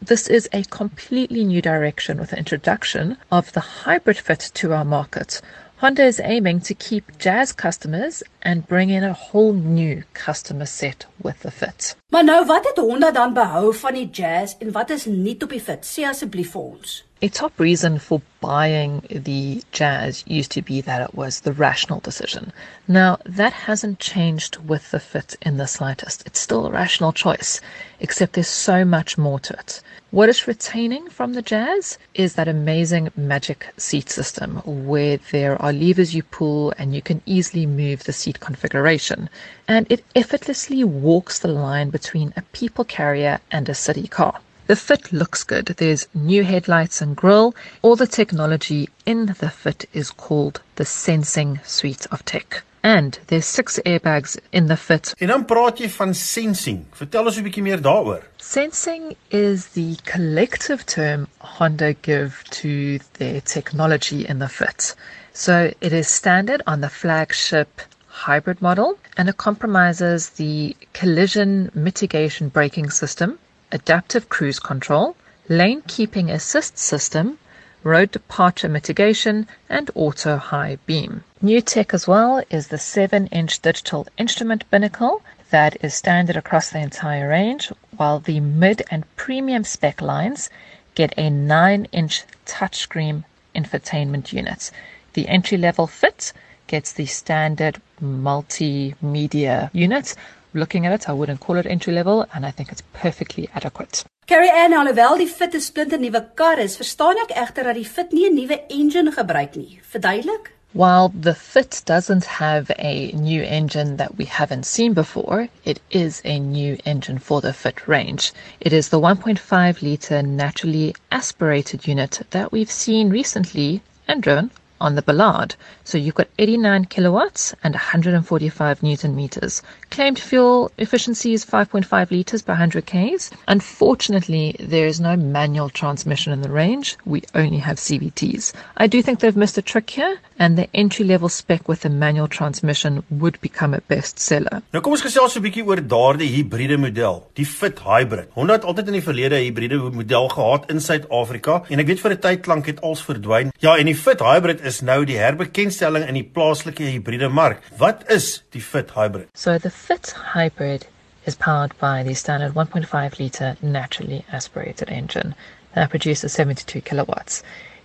This 0.00 0.28
is 0.28 0.48
a 0.52 0.62
completely 0.62 1.42
new 1.42 1.60
direction 1.60 2.18
with 2.18 2.30
the 2.30 2.38
introduction 2.38 3.16
of 3.32 3.52
the 3.52 3.82
hybrid 3.82 4.18
fit 4.18 4.52
to 4.54 4.72
our 4.72 4.84
market. 4.84 5.40
Honda 5.78 6.04
is 6.04 6.20
aiming 6.20 6.60
to 6.60 6.74
keep 6.74 7.18
Jazz 7.18 7.52
customers 7.52 8.22
and 8.42 8.68
bring 8.68 8.90
in 8.90 9.02
a 9.02 9.12
whole 9.12 9.54
new 9.54 10.04
customer 10.14 10.66
set 10.66 11.06
with 11.20 11.40
the 11.40 11.50
Fit. 11.50 11.96
Maar 12.10 12.24
nou 12.24 12.46
wat 12.46 12.64
het 12.64 12.76
Honda 12.76 13.10
dan 13.10 13.34
behou 13.34 13.74
van 13.74 13.94
die 13.94 14.10
Jazz 14.10 14.54
en 14.58 14.72
wat 14.72 14.90
is 14.90 15.04
nie 15.04 15.36
op 15.42 15.50
die 15.50 15.60
Fit? 15.60 15.84
Sê 15.84 16.06
asseblief 16.06 16.54
vir 16.54 16.62
ons. 16.62 17.05
A 17.22 17.28
top 17.28 17.58
reason 17.58 17.98
for 17.98 18.20
buying 18.42 19.02
the 19.08 19.62
Jazz 19.72 20.22
used 20.26 20.50
to 20.50 20.60
be 20.60 20.82
that 20.82 21.00
it 21.00 21.14
was 21.14 21.40
the 21.40 21.52
rational 21.54 21.98
decision. 22.00 22.52
Now, 22.86 23.16
that 23.24 23.54
hasn't 23.54 24.00
changed 24.00 24.58
with 24.58 24.90
the 24.90 25.00
Fit 25.00 25.34
in 25.40 25.56
the 25.56 25.66
slightest. 25.66 26.24
It's 26.26 26.38
still 26.38 26.66
a 26.66 26.70
rational 26.70 27.14
choice, 27.14 27.62
except 28.00 28.34
there's 28.34 28.48
so 28.48 28.84
much 28.84 29.16
more 29.16 29.40
to 29.40 29.54
it. 29.54 29.80
What 30.10 30.28
it's 30.28 30.46
retaining 30.46 31.08
from 31.08 31.32
the 31.32 31.40
Jazz 31.40 31.96
is 32.12 32.34
that 32.34 32.48
amazing 32.48 33.10
magic 33.16 33.72
seat 33.78 34.10
system 34.10 34.56
where 34.66 35.16
there 35.16 35.60
are 35.62 35.72
levers 35.72 36.14
you 36.14 36.22
pull 36.22 36.74
and 36.76 36.94
you 36.94 37.00
can 37.00 37.22
easily 37.24 37.64
move 37.64 38.04
the 38.04 38.12
seat 38.12 38.40
configuration. 38.40 39.30
And 39.66 39.90
it 39.90 40.04
effortlessly 40.14 40.84
walks 40.84 41.38
the 41.38 41.48
line 41.48 41.88
between 41.88 42.34
a 42.36 42.42
people 42.42 42.84
carrier 42.84 43.40
and 43.50 43.70
a 43.70 43.74
city 43.74 44.06
car. 44.06 44.38
The 44.66 44.74
Fit 44.74 45.12
looks 45.12 45.44
good. 45.44 45.66
There's 45.66 46.08
new 46.12 46.42
headlights 46.42 47.00
and 47.00 47.14
grille. 47.16 47.54
All 47.82 47.94
the 47.94 48.08
technology 48.08 48.88
in 49.04 49.26
the 49.26 49.48
Fit 49.48 49.88
is 49.92 50.10
called 50.10 50.60
the 50.74 50.84
Sensing 50.84 51.60
Suite 51.62 52.04
of 52.10 52.24
Tech. 52.24 52.64
And 52.82 53.16
there's 53.28 53.46
six 53.46 53.78
airbags 53.86 54.36
in 54.50 54.66
the 54.66 54.76
Fit. 54.76 55.14
En 55.20 55.28
dan 55.28 55.44
praat 55.44 55.78
jy 55.78 55.88
van 55.88 56.14
sensing. 56.14 56.84
Vertel 56.98 57.30
ons 57.30 57.38
'n 57.38 57.46
bietjie 57.46 57.62
meer 57.62 57.80
daaroor. 57.80 58.26
Sensing 58.38 59.14
is 59.30 59.66
the 59.78 59.96
collective 60.04 60.84
term 60.84 61.28
Honda 61.38 61.94
give 62.02 62.42
to 62.50 62.98
their 63.18 63.40
technology 63.40 64.26
in 64.26 64.40
the 64.40 64.48
Fit. 64.48 64.96
So 65.32 65.70
it 65.80 65.92
is 65.92 66.08
standard 66.08 66.62
on 66.66 66.80
the 66.80 66.90
flagship 66.90 67.82
hybrid 68.08 68.60
model 68.60 68.98
and 69.16 69.28
it 69.28 69.36
compromises 69.36 70.30
the 70.30 70.74
collision 70.92 71.70
mitigation 71.74 72.48
braking 72.48 72.90
system, 72.90 73.38
adaptive 73.72 74.28
cruise 74.28 74.58
control, 74.58 75.16
lane 75.48 75.82
keeping 75.86 76.30
assist 76.30 76.78
system, 76.78 77.38
road 77.82 78.10
departure 78.10 78.68
mitigation, 78.68 79.46
and 79.68 79.90
auto 79.94 80.36
high 80.36 80.78
beam. 80.86 81.22
New 81.40 81.60
tech 81.60 81.94
as 81.94 82.06
well 82.06 82.42
is 82.50 82.68
the 82.68 82.78
7 82.78 83.26
inch 83.28 83.60
digital 83.60 84.06
instrument 84.18 84.64
binnacle 84.70 85.22
that 85.50 85.76
is 85.84 85.94
standard 85.94 86.36
across 86.36 86.70
the 86.70 86.80
entire 86.80 87.28
range, 87.28 87.70
while 87.96 88.18
the 88.18 88.40
mid 88.40 88.82
and 88.90 89.04
premium 89.16 89.62
spec 89.62 90.02
lines 90.02 90.50
get 90.94 91.14
a 91.16 91.30
9 91.30 91.86
inch 91.92 92.24
touchscreen 92.44 93.24
infotainment 93.54 94.32
unit. 94.32 94.70
The 95.12 95.28
entry 95.28 95.58
level 95.58 95.86
fit 95.86 96.32
gets 96.66 96.92
the 96.92 97.06
standard 97.06 97.80
multimedia 98.02 99.70
unit 99.72 100.14
looking 100.56 100.86
at 100.86 100.92
it, 100.92 101.08
I 101.08 101.12
wouldn't 101.12 101.40
call 101.40 101.56
it 101.56 101.66
entry 101.66 101.92
level, 101.92 102.26
and 102.34 102.44
I 102.44 102.50
think 102.50 102.72
it's 102.72 102.82
perfectly 102.92 103.48
adequate. 103.54 104.04
Carrie 104.26 104.50
Ann, 104.50 104.72
alhoewel 104.72 105.18
die 105.18 105.26
Fit 105.26 105.54
'n 105.54 105.60
splinter 105.60 105.98
nuwe 105.98 106.20
kar 106.34 106.58
is, 106.58 106.76
verstaan 106.76 107.22
ek 107.22 107.36
egter 107.44 107.64
dat 107.64 107.76
die 107.76 107.84
Fit 107.84 108.12
nie 108.12 108.26
'n 108.28 108.34
nuwe 108.34 108.58
engine 108.68 109.12
gebruik 109.12 109.54
nie. 109.56 109.80
Verduidelik? 109.92 110.50
While 110.72 111.08
the 111.08 111.34
Fit 111.34 111.82
doesn't 111.86 112.24
have 112.24 112.70
a 112.78 113.12
new 113.12 113.42
engine 113.42 113.96
that 113.96 114.18
we 114.18 114.24
haven't 114.24 114.66
seen 114.66 114.92
before, 114.92 115.48
it 115.64 115.80
is 115.90 116.20
a 116.24 116.38
new 116.38 116.76
engine 116.84 117.18
for 117.18 117.40
the 117.40 117.52
Fit 117.52 117.86
range. 117.88 118.32
It 118.60 118.72
is 118.72 118.88
the 118.88 119.00
1.5 119.00 119.80
litre 119.80 120.22
naturally 120.22 120.94
aspirated 121.10 121.86
unit 121.86 122.20
that 122.30 122.52
we've 122.52 122.70
seen 122.70 123.10
recently 123.10 123.80
and 124.08 124.22
driven 124.22 124.50
on 124.80 124.94
the 124.94 125.02
Ballard. 125.02 125.54
So 125.84 125.98
you've 125.98 126.14
got 126.14 126.28
89 126.38 126.86
kilowatts 126.86 127.54
and 127.62 127.74
145 127.74 128.82
newton 128.82 129.14
meters. 129.16 129.62
Claimed 129.90 130.18
fuel 130.18 130.70
efficiency 130.78 131.32
is 131.32 131.44
5.5 131.44 132.10
liters 132.10 132.42
per 132.42 132.52
100 132.52 132.86
Ks. 132.86 133.30
Unfortunately, 133.48 134.56
there 134.58 134.86
is 134.86 135.00
no 135.00 135.16
manual 135.16 135.70
transmission 135.70 136.32
in 136.32 136.42
the 136.42 136.50
range. 136.50 136.96
We 137.04 137.22
only 137.34 137.58
have 137.58 137.78
CVTs. 137.78 138.52
I 138.76 138.86
do 138.86 139.02
think 139.02 139.20
they've 139.20 139.36
missed 139.36 139.58
a 139.58 139.62
trick 139.62 139.90
here, 139.90 140.18
and 140.38 140.58
the 140.58 140.68
entry 140.74 141.04
level 141.04 141.28
spec 141.28 141.68
with 141.68 141.84
a 141.84 141.88
manual 141.88 142.28
transmission 142.28 143.02
would 143.10 143.40
become 143.40 143.74
a 143.74 143.80
bestseller. 143.88 144.62
Nou 144.72 144.82
kom 144.82 144.96
ons 144.96 145.04
gesels 145.06 145.36
'n 145.36 145.42
bietjie 145.42 145.64
oor 145.64 145.80
daardie 145.80 146.28
hibriede 146.28 146.76
model, 146.76 147.22
die 147.34 147.46
Fit 147.46 147.80
Hybrid. 147.80 148.28
Honda 148.34 148.58
het 148.58 148.64
altyd 148.64 148.88
in 148.88 148.98
die 148.98 149.06
verlede 149.08 149.36
'n 149.36 149.46
hibriede 149.48 149.78
model 149.78 150.28
gehad 150.28 150.70
in 150.70 150.80
Suid-Afrika 150.80 151.62
en 151.68 151.78
ek 151.80 151.86
weet 151.86 152.00
vir 152.00 152.12
'n 152.12 152.20
tyd 152.20 152.46
lank 152.46 152.66
het 152.66 152.80
als 152.80 153.02
verdwyn. 153.02 153.52
Ja, 153.60 153.76
en 153.76 153.86
die 153.86 153.94
Fit 153.94 154.20
Hybrid 154.20 154.60
is 154.66 154.82
nou 154.82 155.04
die 155.06 155.18
herbekendstelling 155.20 156.04
in 156.08 156.18
die 156.18 156.26
plaaslike 156.36 156.82
hibriede 156.82 157.28
mark. 157.30 157.62
Wat 157.78 158.02
is 158.10 158.42
die 158.50 158.60
Fit 158.60 158.90
Hybrid? 158.96 159.28
So 159.34 159.58
the 159.58 159.70
Fit 159.70 160.12
Hybrid 160.34 160.86
is 161.26 161.36
powered 161.36 161.76
by 161.78 162.02
the 162.02 162.14
standard 162.14 162.54
1.5 162.54 163.18
litre 163.18 163.56
naturally 163.62 164.24
aspirated 164.32 164.90
engine 164.90 165.34
that 165.74 165.90
produces 165.90 166.32
72 166.32 166.80
kilowatts. 166.80 167.42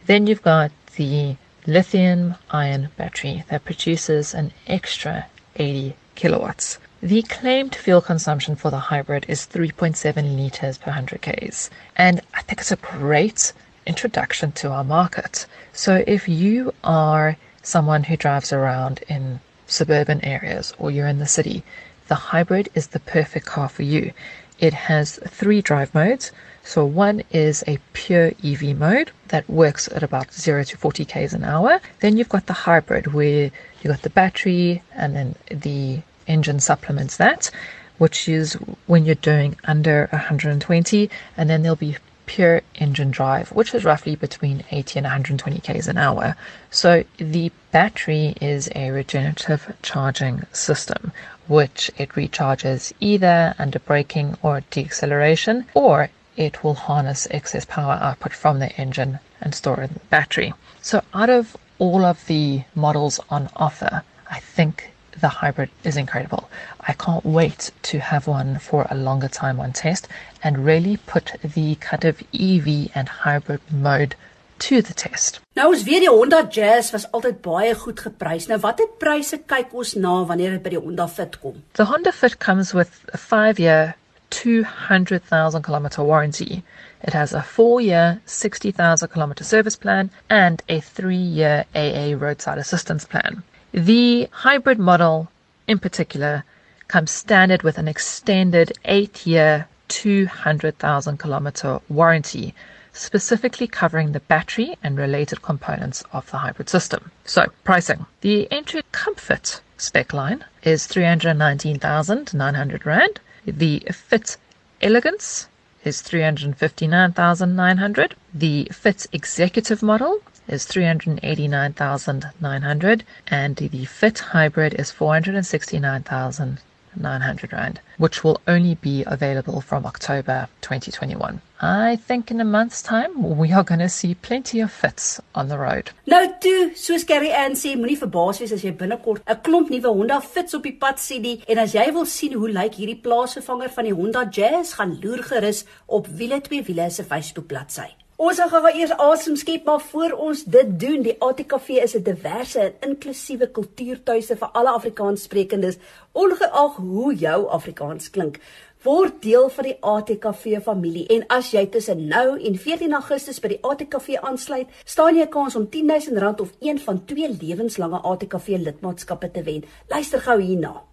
Then 0.07 0.27
you've 0.27 0.41
got 0.41 0.71
the 0.95 1.35
lithium 1.67 2.35
ion 2.49 2.89
battery 2.97 3.43
that 3.49 3.65
produces 3.65 4.33
an 4.33 4.51
extra 4.67 5.27
80 5.57 5.95
kilowatts. 6.15 6.79
The 7.01 7.21
claimed 7.23 7.75
fuel 7.75 8.01
consumption 8.01 8.55
for 8.55 8.69
the 8.69 8.77
hybrid 8.77 9.25
is 9.27 9.47
3.7 9.47 10.35
liters 10.35 10.77
per 10.77 10.91
100 10.91 11.21
Ks, 11.21 11.69
and 11.95 12.21
I 12.33 12.41
think 12.43 12.61
it's 12.61 12.71
a 12.71 12.75
great 12.75 13.53
introduction 13.85 14.51
to 14.53 14.69
our 14.69 14.83
market. 14.83 15.45
So 15.73 16.03
if 16.07 16.27
you 16.27 16.73
are 16.83 17.37
someone 17.63 18.03
who 18.03 18.17
drives 18.17 18.51
around 18.53 19.03
in 19.07 19.39
suburban 19.67 20.23
areas 20.23 20.73
or 20.77 20.91
you're 20.91 21.07
in 21.07 21.19
the 21.19 21.27
city, 21.27 21.63
the 22.07 22.15
hybrid 22.15 22.69
is 22.75 22.87
the 22.87 22.99
perfect 22.99 23.45
car 23.45 23.69
for 23.69 23.83
you. 23.83 24.11
It 24.59 24.73
has 24.73 25.19
three 25.27 25.61
drive 25.61 25.93
modes. 25.95 26.31
So 26.63 26.85
one 26.85 27.23
is 27.31 27.63
a 27.65 27.79
pure 27.93 28.33
EV 28.43 28.77
mode 28.77 29.11
that 29.29 29.49
works 29.49 29.87
at 29.87 30.03
about 30.03 30.33
0 30.33 30.63
to 30.65 30.77
40 30.77 31.05
k's 31.05 31.33
an 31.33 31.43
hour. 31.43 31.81
Then 31.99 32.17
you've 32.17 32.29
got 32.29 32.45
the 32.45 32.53
hybrid 32.53 33.13
where 33.13 33.49
you've 33.81 33.93
got 33.93 34.03
the 34.03 34.09
battery 34.11 34.83
and 34.93 35.15
then 35.15 35.35
the 35.49 36.01
engine 36.27 36.59
supplements 36.59 37.17
that, 37.17 37.49
which 37.97 38.29
is 38.29 38.53
when 38.85 39.05
you're 39.05 39.15
doing 39.15 39.55
under 39.63 40.07
120 40.11 41.09
and 41.37 41.49
then 41.49 41.63
there'll 41.63 41.75
be 41.75 41.97
pure 42.31 42.61
engine 42.75 43.11
drive, 43.11 43.51
which 43.51 43.75
is 43.75 43.83
roughly 43.83 44.15
between 44.15 44.63
80 44.71 44.99
and 44.99 45.03
120 45.03 45.59
k's 45.59 45.89
an 45.89 45.97
hour. 45.97 46.37
So 46.69 47.03
the 47.17 47.51
battery 47.73 48.37
is 48.39 48.69
a 48.73 48.91
regenerative 48.91 49.75
charging 49.81 50.45
system, 50.53 51.11
which 51.49 51.91
it 51.97 52.07
recharges 52.11 52.93
either 53.01 53.53
under 53.59 53.79
braking 53.79 54.37
or 54.41 54.61
deceleration, 54.71 55.65
or 55.73 56.09
it 56.37 56.63
will 56.63 56.75
harness 56.75 57.27
excess 57.31 57.65
power 57.65 57.99
output 58.01 58.31
from 58.31 58.59
the 58.59 58.71
engine 58.77 59.19
and 59.41 59.53
store 59.53 59.81
it 59.81 59.89
in 59.89 59.93
the 59.95 59.99
battery. 60.09 60.53
So 60.81 61.03
out 61.13 61.29
of 61.29 61.57
all 61.79 62.05
of 62.05 62.25
the 62.27 62.63
models 62.73 63.19
on 63.29 63.49
offer, 63.57 64.03
I 64.29 64.39
think 64.39 64.90
the 65.19 65.27
hybrid 65.27 65.69
is 65.83 65.97
incredible. 65.97 66.49
I 66.79 66.93
can't 66.93 67.25
wait 67.25 67.71
to 67.83 67.99
have 67.99 68.27
one 68.27 68.59
for 68.59 68.87
a 68.89 68.95
longer 68.95 69.27
time 69.27 69.59
on 69.59 69.73
test 69.73 70.07
and 70.43 70.65
really 70.65 70.97
put 70.97 71.33
the 71.43 71.75
kind 71.75 72.05
of 72.05 72.23
EV 72.33 72.91
and 72.95 73.09
hybrid 73.09 73.61
mode 73.71 74.15
to 74.59 74.81
the 74.81 74.93
test. 74.93 75.39
Nou 75.55 75.71
ons 75.73 75.83
weet 75.87 76.03
die 76.05 76.11
Honda 76.11 76.43
Jazz 76.57 76.91
was 76.93 77.07
altyd 77.17 77.41
baie 77.45 77.73
goed 77.75 78.03
geprys. 78.05 78.47
Nou 78.49 78.59
watter 78.61 78.87
pryse 79.01 79.41
kyk 79.49 79.73
ons 79.73 79.95
na 79.95 80.21
wanneer 80.29 80.53
dit 80.55 80.63
by 80.63 80.75
die 80.75 80.83
Honda 80.83 81.07
Fit 81.09 81.39
kom? 81.41 81.63
The 81.79 81.89
Honda 81.89 82.13
Fit 82.13 82.37
comes 82.39 82.73
with 82.73 83.01
a 83.13 83.17
5-year 83.17 83.95
200,000 84.31 85.63
kilometer 85.63 86.03
warranty. 86.03 86.63
It 87.03 87.13
has 87.13 87.33
a 87.33 87.39
4-year 87.39 88.21
60,000 88.25 89.09
kilometer 89.09 89.43
service 89.43 89.75
plan 89.75 90.11
and 90.29 90.61
a 90.69 90.79
3-year 90.79 91.65
AA 91.75 92.15
roadside 92.17 92.57
assistance 92.57 93.05
plan. 93.05 93.43
The 93.73 94.27
hybrid 94.31 94.79
model 94.79 95.29
in 95.65 95.79
particular 95.79 96.43
comes 96.89 97.11
standard 97.11 97.63
with 97.63 97.77
an 97.77 97.87
extended 97.87 98.73
8-year 98.83 99.69
200,000 99.87 101.17
kilometer 101.17 101.79
warranty 101.87 102.53
specifically 102.91 103.67
covering 103.67 104.11
the 104.11 104.19
battery 104.19 104.77
and 104.83 104.97
related 104.97 105.41
components 105.41 106.03
of 106.11 106.29
the 106.31 106.39
hybrid 106.39 106.67
system. 106.67 107.11
So, 107.23 107.45
pricing. 107.63 108.07
The 108.19 108.51
entry 108.51 108.81
comfort 108.91 109.61
spec 109.77 110.11
line 110.11 110.43
is 110.63 110.85
319,900 110.87 112.85
rand. 112.85 113.21
The 113.45 113.79
Fit 113.91 114.35
Elegance 114.81 115.47
is 115.85 116.01
359,900. 116.01 118.15
The 118.33 118.67
Fit 118.73 119.07
Executive 119.13 119.81
model 119.81 120.19
is 120.47 120.65
389,900 120.65 123.03
and 123.27 123.55
the 123.55 123.85
Fit 123.85 124.17
Hybrid 124.19 124.73
is 124.73 124.91
469,900 124.91 127.53
rand, 127.53 127.79
which 127.97 128.23
will 128.23 128.41
only 128.47 128.75
be 128.75 129.03
available 129.05 129.61
from 129.61 129.85
October 129.85 130.47
2021. 130.61 131.41
I 131.61 131.95
think 131.95 132.31
in 132.31 132.41
a 132.41 132.45
month's 132.45 132.81
time 132.81 133.37
we 133.37 133.51
are 133.51 133.63
going 133.63 133.79
to 133.79 133.89
see 133.89 134.15
plenty 134.15 134.61
of 134.61 134.71
fits 134.71 135.21
on 135.35 135.47
the 135.47 135.59
road. 135.59 135.91
Nou 136.07 136.25
toe, 136.41 136.71
soos 136.75 137.05
Carrie 137.05 137.31
Ann 137.31 137.53
sê, 137.53 137.75
moenie 137.77 137.99
verbaas 137.99 138.39
wees 138.41 138.51
as 138.51 138.63
jy 138.65 138.71
binnekort 138.73 139.21
'n 139.27 139.35
klomp 139.45 139.69
nuwe 139.69 139.93
Honda 139.93 140.19
Fits 140.21 140.55
op 140.57 140.63
die 140.63 140.73
pad 140.73 140.99
sien 140.99 141.21
nie. 141.21 141.43
En 141.47 141.59
as 141.59 141.73
jy 141.77 141.91
wil 141.93 142.05
sien 142.05 142.33
hoe 142.33 142.49
lyk 142.49 142.73
hierdie 142.81 143.01
plaasvervanger 143.05 143.69
van 143.69 143.85
die 143.85 143.93
Honda 143.93 144.25
Jazz, 144.25 144.73
gaan 144.73 144.97
loer 145.03 145.23
gerus 145.23 145.65
op 145.85 146.07
Wiele 146.07 146.41
2 146.41 146.63
Wiele 146.63 146.89
se 146.89 147.03
Facebook 147.03 147.47
bladsy. 147.47 148.00
Ons 148.21 148.37
gaan 148.37 148.51
gou 148.53 148.69
eers 148.77 148.91
asem 149.01 149.37
skep 149.39 149.63
maar 149.65 149.79
voor 149.81 150.11
ons 150.27 150.43
dit 150.53 150.73
doen. 150.79 150.99
Die 151.01 151.15
ATKV 151.25 151.69
is 151.81 151.95
'n 151.97 152.03
diverse 152.05 152.59
en 152.59 152.73
inklusiewe 152.89 153.47
kultuurtuiste 153.47 154.35
vir 154.37 154.49
alle 154.53 154.69
Afrikaanssprekendes, 154.69 155.77
ongeag 156.11 156.75
hoe 156.75 157.15
jou 157.15 157.47
Afrikaans 157.47 158.09
klink. 158.09 158.37
Word 158.83 159.21
deel 159.21 159.49
van 159.49 159.63
die 159.63 159.77
ATKV 159.79 160.61
familie 160.61 161.07
en 161.07 161.27
as 161.27 161.51
jy 161.51 161.65
tussen 161.65 162.07
nou 162.07 162.39
en 162.39 162.57
14 162.57 162.93
Augustus 162.93 163.39
by 163.39 163.47
die 163.47 163.61
ATKV 163.61 164.21
aansluit, 164.21 164.67
staan 164.85 165.15
jy 165.15 165.23
'n 165.23 165.29
kans 165.29 165.55
om 165.55 165.69
R10000 165.69 166.41
of 166.41 166.51
een 166.59 166.79
van 166.79 167.05
twee 167.05 167.37
lewenslange 167.41 168.01
ATKV 168.01 168.47
lidmaatskappe 168.47 169.31
te 169.31 169.43
wen. 169.43 169.63
Luister 169.89 170.19
gou 170.19 170.41
hierna. 170.41 170.90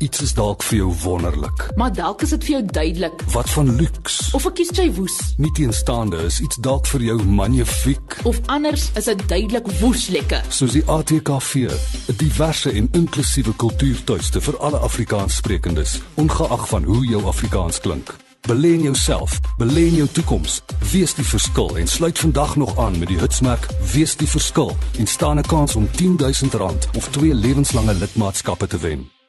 Iets 0.00 0.22
is 0.24 0.32
dalk 0.32 0.62
vir 0.64 0.78
jou 0.78 0.92
wonderlik. 1.02 1.66
Maar 1.76 1.92
dalk 1.92 2.22
is 2.24 2.30
dit 2.32 2.44
vir 2.44 2.52
jou 2.54 2.62
duidelik. 2.72 3.22
Wat 3.34 3.50
van 3.50 3.74
luks? 3.76 4.30
Of 4.32 4.46
ek 4.48 4.54
kies 4.60 4.72
jy 4.72 4.86
woes. 4.96 5.18
Nie 5.36 5.50
teenstaande 5.58 6.22
is 6.24 6.38
iets 6.40 6.56
dalk 6.64 6.88
vir 6.88 7.04
jou 7.10 7.18
magnifiek. 7.24 8.16
Of 8.24 8.40
anders 8.48 8.86
is 8.96 9.10
dit 9.10 9.26
duidelik 9.28 9.68
woes 9.82 10.08
lekker. 10.08 10.40
Soos 10.48 10.72
die 10.72 10.84
ATKV, 10.88 11.68
'n 12.08 12.16
diverse 12.16 12.72
en 12.72 12.88
inklusiewe 12.92 13.52
kultuurtuiste 13.56 14.40
vir 14.40 14.58
alle 14.58 14.78
Afrikaanssprekendes, 14.78 16.00
ongeag 16.16 16.68
van 16.68 16.84
hoe 16.84 17.04
jou 17.06 17.24
Afrikaans 17.24 17.80
klink. 17.80 18.16
Belê 18.48 18.72
in 18.72 18.82
jouself, 18.82 19.40
belê 19.58 19.86
in 19.86 19.94
jou 19.94 20.08
toekoms. 20.08 20.62
Wees 20.92 21.14
die 21.14 21.24
verskil 21.24 21.76
en 21.76 21.86
sluit 21.86 22.18
vandag 22.18 22.56
nog 22.56 22.78
aan 22.78 22.98
met 22.98 23.08
die 23.08 23.18
hitsmerk 23.18 23.68
Wees 23.92 24.16
die 24.16 24.28
verskil 24.28 24.76
en 24.98 25.06
staan 25.06 25.38
'n 25.38 25.46
kans 25.46 25.76
om 25.76 25.88
R10000 25.92 26.88
of 26.96 27.08
twee 27.08 27.34
lewenslange 27.34 27.94
lidmaatskappe 27.94 28.66
te 28.66 28.78
wen. 28.78 29.19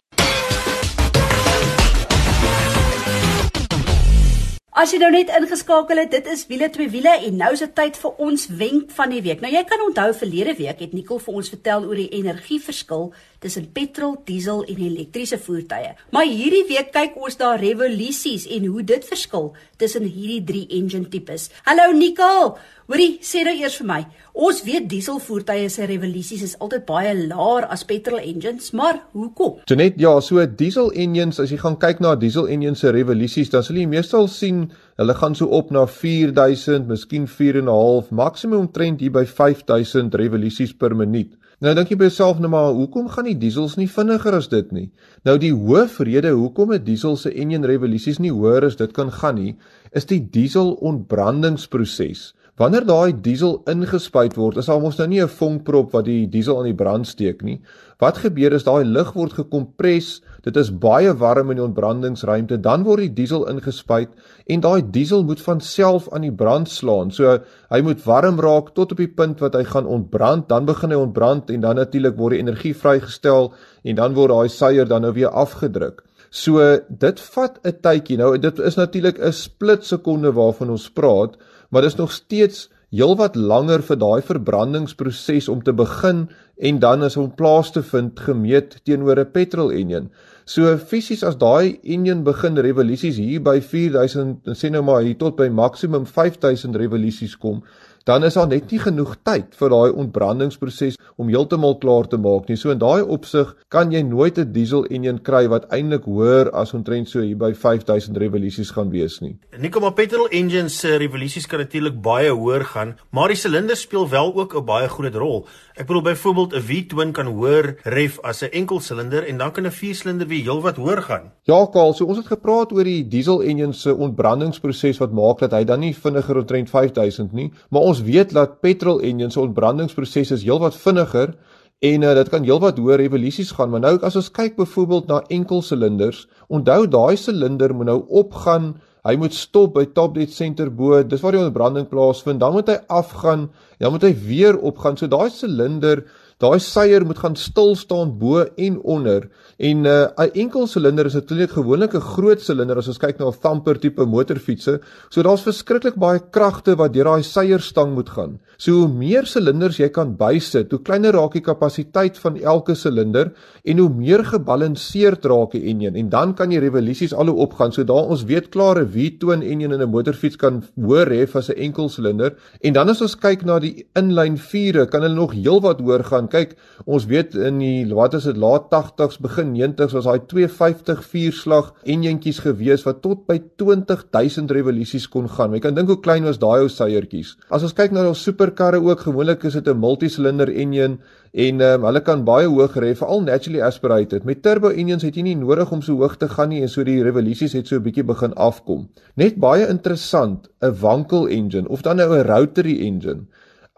As 4.81 4.89
jy 4.89 4.97
nou 4.97 5.11
net 5.13 5.29
ingeskakel 5.37 5.99
het, 6.01 6.09
dit 6.09 6.27
is 6.33 6.47
wiele 6.49 6.65
twee 6.73 6.89
wiele 6.89 7.11
en 7.27 7.35
nou 7.37 7.51
is 7.53 7.61
dit 7.61 7.73
tyd 7.77 7.97
vir 8.01 8.21
ons 8.25 8.47
wenk 8.57 8.89
van 8.95 9.11
die 9.13 9.19
week. 9.21 9.43
Nou 9.43 9.51
jy 9.53 9.61
kan 9.69 9.83
onthou 9.85 10.07
verlede 10.17 10.55
week 10.57 10.81
het 10.81 10.95
Nicole 10.97 11.21
vir 11.21 11.35
ons 11.37 11.51
vertel 11.53 11.85
oor 11.85 11.99
die 12.01 12.07
energieverskil 12.17 13.11
tussen 13.41 13.65
petrol, 13.73 14.19
diesel 14.27 14.61
en 14.69 14.81
elektriese 14.85 15.39
voertuie. 15.41 15.95
Maar 16.13 16.27
hierdie 16.29 16.65
week 16.69 16.91
kyk 16.93 17.15
ons 17.17 17.39
na 17.41 17.55
revolusies 17.57 18.45
en 18.53 18.67
hoe 18.69 18.83
dit 18.85 19.07
verskil 19.09 19.49
tussen 19.81 20.05
hierdie 20.05 20.43
drie 20.45 20.67
engine 20.77 21.09
tipes. 21.09 21.49
Hallo 21.65 21.89
Nicole, 21.97 22.53
Hoorie, 22.91 23.21
sê 23.23 23.45
nou 23.47 23.53
eers 23.55 23.77
vir 23.79 23.87
my. 23.87 23.99
Ons 24.45 24.57
weet 24.67 24.89
dieselvoertuie 24.91 25.69
se 25.71 25.85
revolusies 25.87 26.41
is 26.43 26.55
altyd 26.59 26.83
baie 26.89 27.13
laer 27.15 27.65
as 27.71 27.85
petrol 27.87 28.19
engines, 28.19 28.73
maar 28.75 28.99
hoekom? 29.15 29.61
Janet, 29.69 29.95
ja, 30.01 30.11
so 30.19 30.43
diesel 30.45 30.91
engines, 30.99 31.39
as 31.39 31.53
jy 31.53 31.61
gaan 31.61 31.79
kyk 31.81 32.03
na 32.03 32.13
diesel 32.19 32.49
engines 32.51 32.83
se 32.83 32.91
revolusies, 32.91 33.49
dan 33.53 33.63
sal 33.63 33.79
jy 33.79 33.87
meestal 33.89 34.27
sien 34.29 34.65
hulle 34.99 35.15
gaan 35.17 35.37
so 35.39 35.47
op 35.55 35.71
na 35.73 35.87
4000, 35.87 36.85
miskien 36.91 37.29
4.5, 37.31 38.11
maksimum 38.11 38.67
omtrent 38.67 39.01
hier 39.01 39.15
by 39.15 39.23
5000 39.25 40.19
revolusies 40.19 40.75
per 40.75 40.91
minuut. 40.93 41.31
Nou 41.61 41.75
dink 41.77 41.91
jy 41.91 41.95
by 42.01 42.07
jouself 42.07 42.39
nou 42.41 42.49
maar, 42.49 42.71
hoekom 42.73 43.05
gaan 43.13 43.27
die 43.29 43.37
diesels 43.37 43.75
nie 43.77 43.85
vinniger 43.85 44.33
as 44.33 44.47
dit 44.49 44.71
nie? 44.73 44.87
Nou 45.27 45.35
die 45.37 45.51
hoofrede 45.53 46.31
hoekom 46.33 46.73
'n 46.73 46.83
diesel 46.83 47.15
se 47.15 47.29
engine 47.29 47.67
revolusies 47.69 48.17
nie 48.17 48.31
hoër 48.33 48.65
as 48.65 48.75
dit 48.75 48.91
kan 48.91 49.11
gaan 49.11 49.35
nie, 49.35 49.55
is 49.93 50.05
die 50.05 50.19
diesel 50.19 50.73
ontbrandingsproses. 50.81 52.33
Wanneer 52.61 52.83
daai 52.85 53.13
diesel 53.25 53.55
ingespuit 53.71 54.35
word, 54.37 54.59
is 54.61 54.67
daar 54.69 54.81
mos 54.83 54.99
nou 54.99 55.07
nie 55.09 55.21
'n 55.23 55.27
vonkprop 55.27 55.93
wat 55.95 56.05
die 56.05 56.27
diesel 56.29 56.59
aan 56.59 56.67
die 56.69 56.77
brand 56.77 57.07
steek 57.07 57.41
nie. 57.41 57.59
Wat 57.97 58.17
gebeur 58.21 58.53
is 58.53 58.67
daai 58.67 58.85
lug 58.85 59.13
word 59.13 59.33
gekompres, 59.33 60.21
dit 60.43 60.57
is 60.57 60.69
baie 60.69 61.11
warm 61.17 61.49
in 61.49 61.57
die 61.57 61.63
ontbrandingsruimte, 61.63 62.61
dan 62.61 62.83
word 62.83 62.99
die 62.99 63.13
diesel 63.21 63.47
ingespuit 63.49 64.09
en 64.45 64.61
daai 64.61 64.91
diesel 64.91 65.23
moet 65.23 65.41
van 65.41 65.59
self 65.59 66.07
aan 66.13 66.21
die 66.21 66.31
brand 66.31 66.69
slaan. 66.69 67.09
So 67.11 67.39
hy 67.71 67.81
moet 67.81 68.05
warm 68.05 68.39
raak 68.39 68.75
tot 68.75 68.91
op 68.91 68.97
die 68.97 69.07
punt 69.07 69.39
wat 69.39 69.55
hy 69.55 69.63
gaan 69.63 69.87
ontbrand, 69.87 70.47
dan 70.47 70.65
begin 70.65 70.91
hy 70.91 70.97
ontbrand 70.97 71.49
en 71.49 71.61
dan 71.61 71.75
natuurlik 71.75 72.15
word 72.15 72.33
die 72.33 72.41
energie 72.41 72.75
vrygestel 72.75 73.53
en 73.83 73.95
dan 73.95 74.13
word 74.13 74.29
daai 74.29 74.49
suier 74.49 74.85
dan 74.85 75.01
nou 75.01 75.13
weer 75.13 75.29
afgedruk. 75.29 76.03
So 76.29 76.59
dit 76.89 77.19
vat 77.19 77.59
'n 77.65 77.81
tydjie. 77.81 78.17
Nou 78.17 78.37
dit 78.37 78.59
is 78.59 78.75
natuurlik 78.75 79.19
'n 79.19 79.33
split 79.33 79.83
sekonde 79.83 80.31
waarvan 80.31 80.69
ons 80.69 80.89
praat, 80.89 81.37
maar 81.71 81.87
dis 81.87 81.95
nog 81.95 82.11
steeds 82.11 82.67
heelwat 82.91 83.37
langer 83.39 83.79
vir 83.87 83.97
daai 83.99 84.21
verbrandingsproses 84.27 85.47
om 85.51 85.61
te 85.63 85.71
begin 85.73 86.25
en 86.59 86.79
dan 86.83 87.05
as 87.07 87.15
om 87.17 87.29
plaas 87.31 87.71
te 87.71 87.83
vind 87.87 88.19
gemeet 88.19 88.75
teenoor 88.83 89.19
'n 89.19 89.31
petrol 89.31 89.71
enjin. 89.71 90.09
So 90.45 90.77
fisies 90.77 91.23
as 91.23 91.37
daai 91.37 91.79
enjin 91.83 92.23
begin 92.23 92.57
revolusies 92.57 93.15
hier 93.15 93.39
by 93.39 93.61
4000 93.61 94.47
en 94.47 94.55
sê 94.55 94.69
nou 94.69 94.83
maar 94.83 95.01
hier 95.01 95.17
tot 95.17 95.35
by 95.37 95.47
maksimum 95.47 96.05
5000 96.05 96.75
revolusies 96.75 97.37
kom, 97.37 97.63
dan 98.05 98.23
is 98.23 98.33
daar 98.33 98.47
net 98.47 98.71
nie 98.71 98.79
genoeg 98.79 99.15
tyd 99.23 99.55
vir 99.59 99.69
daai 99.69 99.91
ontbrandingsproses 99.91 100.97
om 101.17 101.29
heeltemal 101.29 101.77
klaar 101.81 102.07
te 102.09 102.17
maak 102.17 102.49
nie. 102.49 102.57
So 102.57 102.71
in 102.73 102.79
daai 102.81 103.01
opsig 103.01 103.53
kan 103.69 103.91
jy 103.91 104.01
nooit 104.03 104.37
'n 104.37 104.51
diesel 104.51 104.85
enjin 104.85 105.19
kry 105.21 105.47
wat 105.47 105.67
eintlik 105.71 106.03
hoër 106.03 106.51
as 106.53 106.73
omtrent 106.73 107.09
so 107.09 107.21
hier 107.21 107.37
by 107.37 107.53
5000 107.53 108.17
revolusies 108.17 108.71
gaan 108.71 108.89
wees 108.89 109.21
nie. 109.21 109.37
Nikom 109.57 109.83
op 109.83 109.95
petrol 109.95 110.27
engines 110.31 110.79
se 110.79 110.97
revolusies 110.97 111.47
kan 111.47 111.59
natuurlik 111.59 112.01
baie 112.01 112.31
hoër 112.31 112.65
gaan, 112.65 112.95
maar 113.11 113.27
die 113.27 113.37
silinders 113.37 113.81
speel 113.81 114.09
wel 114.09 114.33
ook 114.35 114.55
'n 114.55 114.65
baie 114.65 114.87
groot 114.87 115.15
rol. 115.15 115.47
Ek 115.75 115.87
bedoel 115.87 116.01
byvoorbeeld 116.01 116.53
'n 116.53 116.61
V-twin 116.61 117.11
kan 117.11 117.27
hoër 117.27 117.75
ref 117.83 118.19
as 118.23 118.41
'n 118.41 118.51
enkel 118.51 118.79
silinder 118.79 119.23
en 119.27 119.37
dan 119.37 119.51
kan 119.51 119.65
'n 119.65 119.71
viersilinder 119.71 120.27
weer 120.27 120.43
heelwat 120.43 120.75
hoër 120.75 121.01
gaan. 121.01 121.31
Ja, 121.43 121.65
Karl, 121.65 121.93
so 121.93 122.05
ons 122.05 122.17
het 122.17 122.27
gepraat 122.27 122.71
oor 122.71 122.83
die 122.83 123.07
diesel 123.07 123.41
enjin 123.43 123.73
se 123.73 123.95
ontbrandingsproses 123.95 124.97
wat 124.97 125.11
maak 125.11 125.39
dat 125.39 125.51
hy 125.51 125.63
dan 125.63 125.79
nie 125.79 125.93
vinniger 125.95 126.37
omtrent 126.37 126.69
5000 126.69 127.33
nie, 127.33 127.51
maar 127.69 127.81
ons 127.91 128.03
weet 128.07 128.33
dat 128.35 128.59
petrol 128.63 129.01
engines 129.05 129.37
se 129.37 129.43
ontbrandingsproses 129.43 130.31
is 130.37 130.45
heelwat 130.47 130.77
vinniger 130.77 131.35
en 131.81 132.05
uh, 132.05 132.13
dit 132.17 132.29
kan 132.29 132.45
heelwat 132.45 132.79
hoër 132.79 133.01
revolusies 133.03 133.51
gaan. 133.57 133.71
Maar 133.73 133.85
nou 133.87 133.95
as 134.07 134.17
ons 134.19 134.31
kyk 134.33 134.55
byvoorbeeld 134.59 135.09
na 135.11 135.21
enkel 135.33 135.63
silinders, 135.65 136.27
onthou 136.47 136.85
daai 136.87 137.17
silinder 137.17 137.73
moet 137.75 137.89
nou 137.91 138.01
opgaan 138.21 138.73
Hy 139.01 139.15
moet 139.17 139.33
stop 139.33 139.73
by 139.79 139.87
top 139.95 140.13
dead 140.13 140.29
center 140.29 140.69
bo. 140.69 140.99
Dis 141.01 141.23
waar 141.25 141.33
die 141.33 141.41
ontbranding 141.41 141.87
plaasvind. 141.89 142.41
Dan 142.41 142.53
moet 142.53 142.69
hy 142.69 142.77
afgaan. 142.93 143.47
Dan 143.81 143.95
moet 143.95 144.05
hy 144.05 144.11
weer 144.27 144.59
opgaan. 144.61 144.97
So 144.99 145.09
daai 145.09 145.31
silinder, 145.33 146.03
daai 146.41 146.59
suier 146.59 147.05
moet 147.05 147.19
gaan 147.21 147.35
stil 147.37 147.75
staan 147.75 148.17
bo 148.19 148.41
en 148.57 148.79
onder. 148.81 149.29
En 149.57 149.85
uh, 149.85 150.09
'n 150.17 150.21
uh, 150.21 150.41
enkel 150.43 150.67
silinder 150.67 151.05
is 151.05 151.13
natuurlik 151.13 151.51
gewoonlik 151.51 151.93
'n 151.93 152.01
groot 152.01 152.41
silinder 152.41 152.77
as 152.77 152.87
ons 152.87 152.97
kyk 152.97 153.19
na 153.19 153.27
'n 153.27 153.39
thumper 153.41 153.79
tipe 153.79 154.05
motorfietsse. 154.05 154.79
So 155.09 155.21
daar's 155.21 155.43
verskriklik 155.43 155.95
baie 155.95 156.19
kragte 156.31 156.75
wat 156.75 156.93
deur 156.93 157.05
daai 157.05 157.23
suierstang 157.23 157.93
moet 157.93 158.09
gaan. 158.09 158.39
So 158.57 158.71
hoe 158.71 158.87
meer 158.87 159.25
silinders 159.25 159.77
jy 159.77 159.89
kan 159.89 160.15
bysit, 160.17 160.71
hoe 160.71 160.81
kleiner 160.81 161.13
raak 161.13 161.33
die 161.33 161.41
kapasiteit 161.41 162.17
van 162.17 162.37
elke 162.37 162.75
silinder 162.75 163.31
en 163.63 163.77
hoe 163.77 163.89
meer 163.89 164.23
gebalanseerd 164.23 165.25
raak 165.25 165.51
die 165.51 165.69
enjin 165.69 165.95
en 165.95 166.09
dan 166.09 166.33
kan 166.33 166.51
jy 166.51 166.59
revolusies 166.59 167.13
al 167.13 167.27
hoe 167.27 167.41
opgaan. 167.45 167.71
So 167.71 167.83
daar 167.83 168.09
ons 168.09 168.23
weet 168.23 168.55
'n 168.55 168.87
V-twin 168.87 169.41
enjin 169.41 169.71
in 169.71 169.81
'n 169.81 169.89
motorfiets 169.89 170.37
kan 170.37 170.63
hoër 170.75 171.07
hê 171.07 171.35
as 171.35 171.49
'n 171.49 171.57
enkel 171.57 171.89
silinder. 171.89 172.33
En 172.61 172.73
dan 172.73 172.89
as 172.89 173.01
ons 173.01 173.15
kyk 173.15 173.45
na 173.45 173.59
die 173.59 173.85
inlyn 173.95 174.37
vure, 174.37 174.85
kan 174.85 175.01
hulle 175.01 175.15
nog 175.15 175.33
heelwat 175.33 175.79
hoër 175.79 176.03
gaan. 176.03 176.27
Kyk, 176.31 176.55
ons 176.85 177.05
weet 177.09 177.35
in 177.35 177.59
die 177.59 177.85
wat 177.91 178.15
is 178.17 178.27
dit 178.29 178.37
laat 178.39 178.69
80s 178.71 179.19
begin 179.23 179.51
90s 179.53 179.95
was 179.97 180.07
daai 180.07 180.23
250 180.31 181.03
vierslag 181.11 181.71
enjintjies 181.83 182.39
gewees 182.45 182.85
wat 182.87 183.01
tot 183.03 183.25
by 183.27 183.37
20000 183.59 184.53
revolusies 184.55 185.09
kon 185.11 185.27
gaan. 185.27 185.55
Jy 185.55 185.63
kan 185.65 185.75
dink 185.75 185.91
hoe 185.91 185.99
klein 185.99 186.27
was 186.27 186.39
daai 186.39 186.63
ou 186.63 186.69
suiertjies. 186.71 187.35
As 187.51 187.65
ons 187.67 187.75
kyk 187.75 187.91
na 187.91 188.07
ons 188.07 188.23
superkarre 188.23 188.79
ook, 188.79 189.03
gewoonlik 189.07 189.43
is 189.49 189.59
dit 189.59 189.67
'n 189.67 189.77
multisilinder 189.77 190.49
enjin 190.49 190.99
en 191.33 191.61
um, 191.61 191.83
hulle 191.87 192.01
kan 192.03 192.23
baie 192.27 192.47
hoog 192.47 192.75
ref, 192.75 192.99
veral 192.99 193.21
naturally 193.23 193.61
aspirated. 193.63 194.25
Met 194.27 194.41
turbo 194.43 194.69
engines 194.69 195.03
het 195.03 195.15
jy 195.15 195.23
nie 195.23 195.35
nodig 195.35 195.71
om 195.71 195.81
so 195.81 195.95
hoog 195.95 196.17
te 196.17 196.27
gaan 196.27 196.49
nie 196.51 196.61
en 196.61 196.69
so 196.69 196.83
die 196.83 197.03
revolusies 197.03 197.53
het 197.53 197.67
so 197.67 197.75
'n 197.75 197.83
bietjie 197.83 198.03
begin 198.03 198.33
afkom. 198.33 198.89
Net 199.15 199.39
baie 199.39 199.67
interessant, 199.67 200.49
'n 200.61 200.75
wankel 200.81 201.27
engine 201.27 201.67
of 201.69 201.81
dan 201.81 201.97
nou 201.97 202.15
'n 202.15 202.27
rotary 202.27 202.79
engine. 202.81 203.27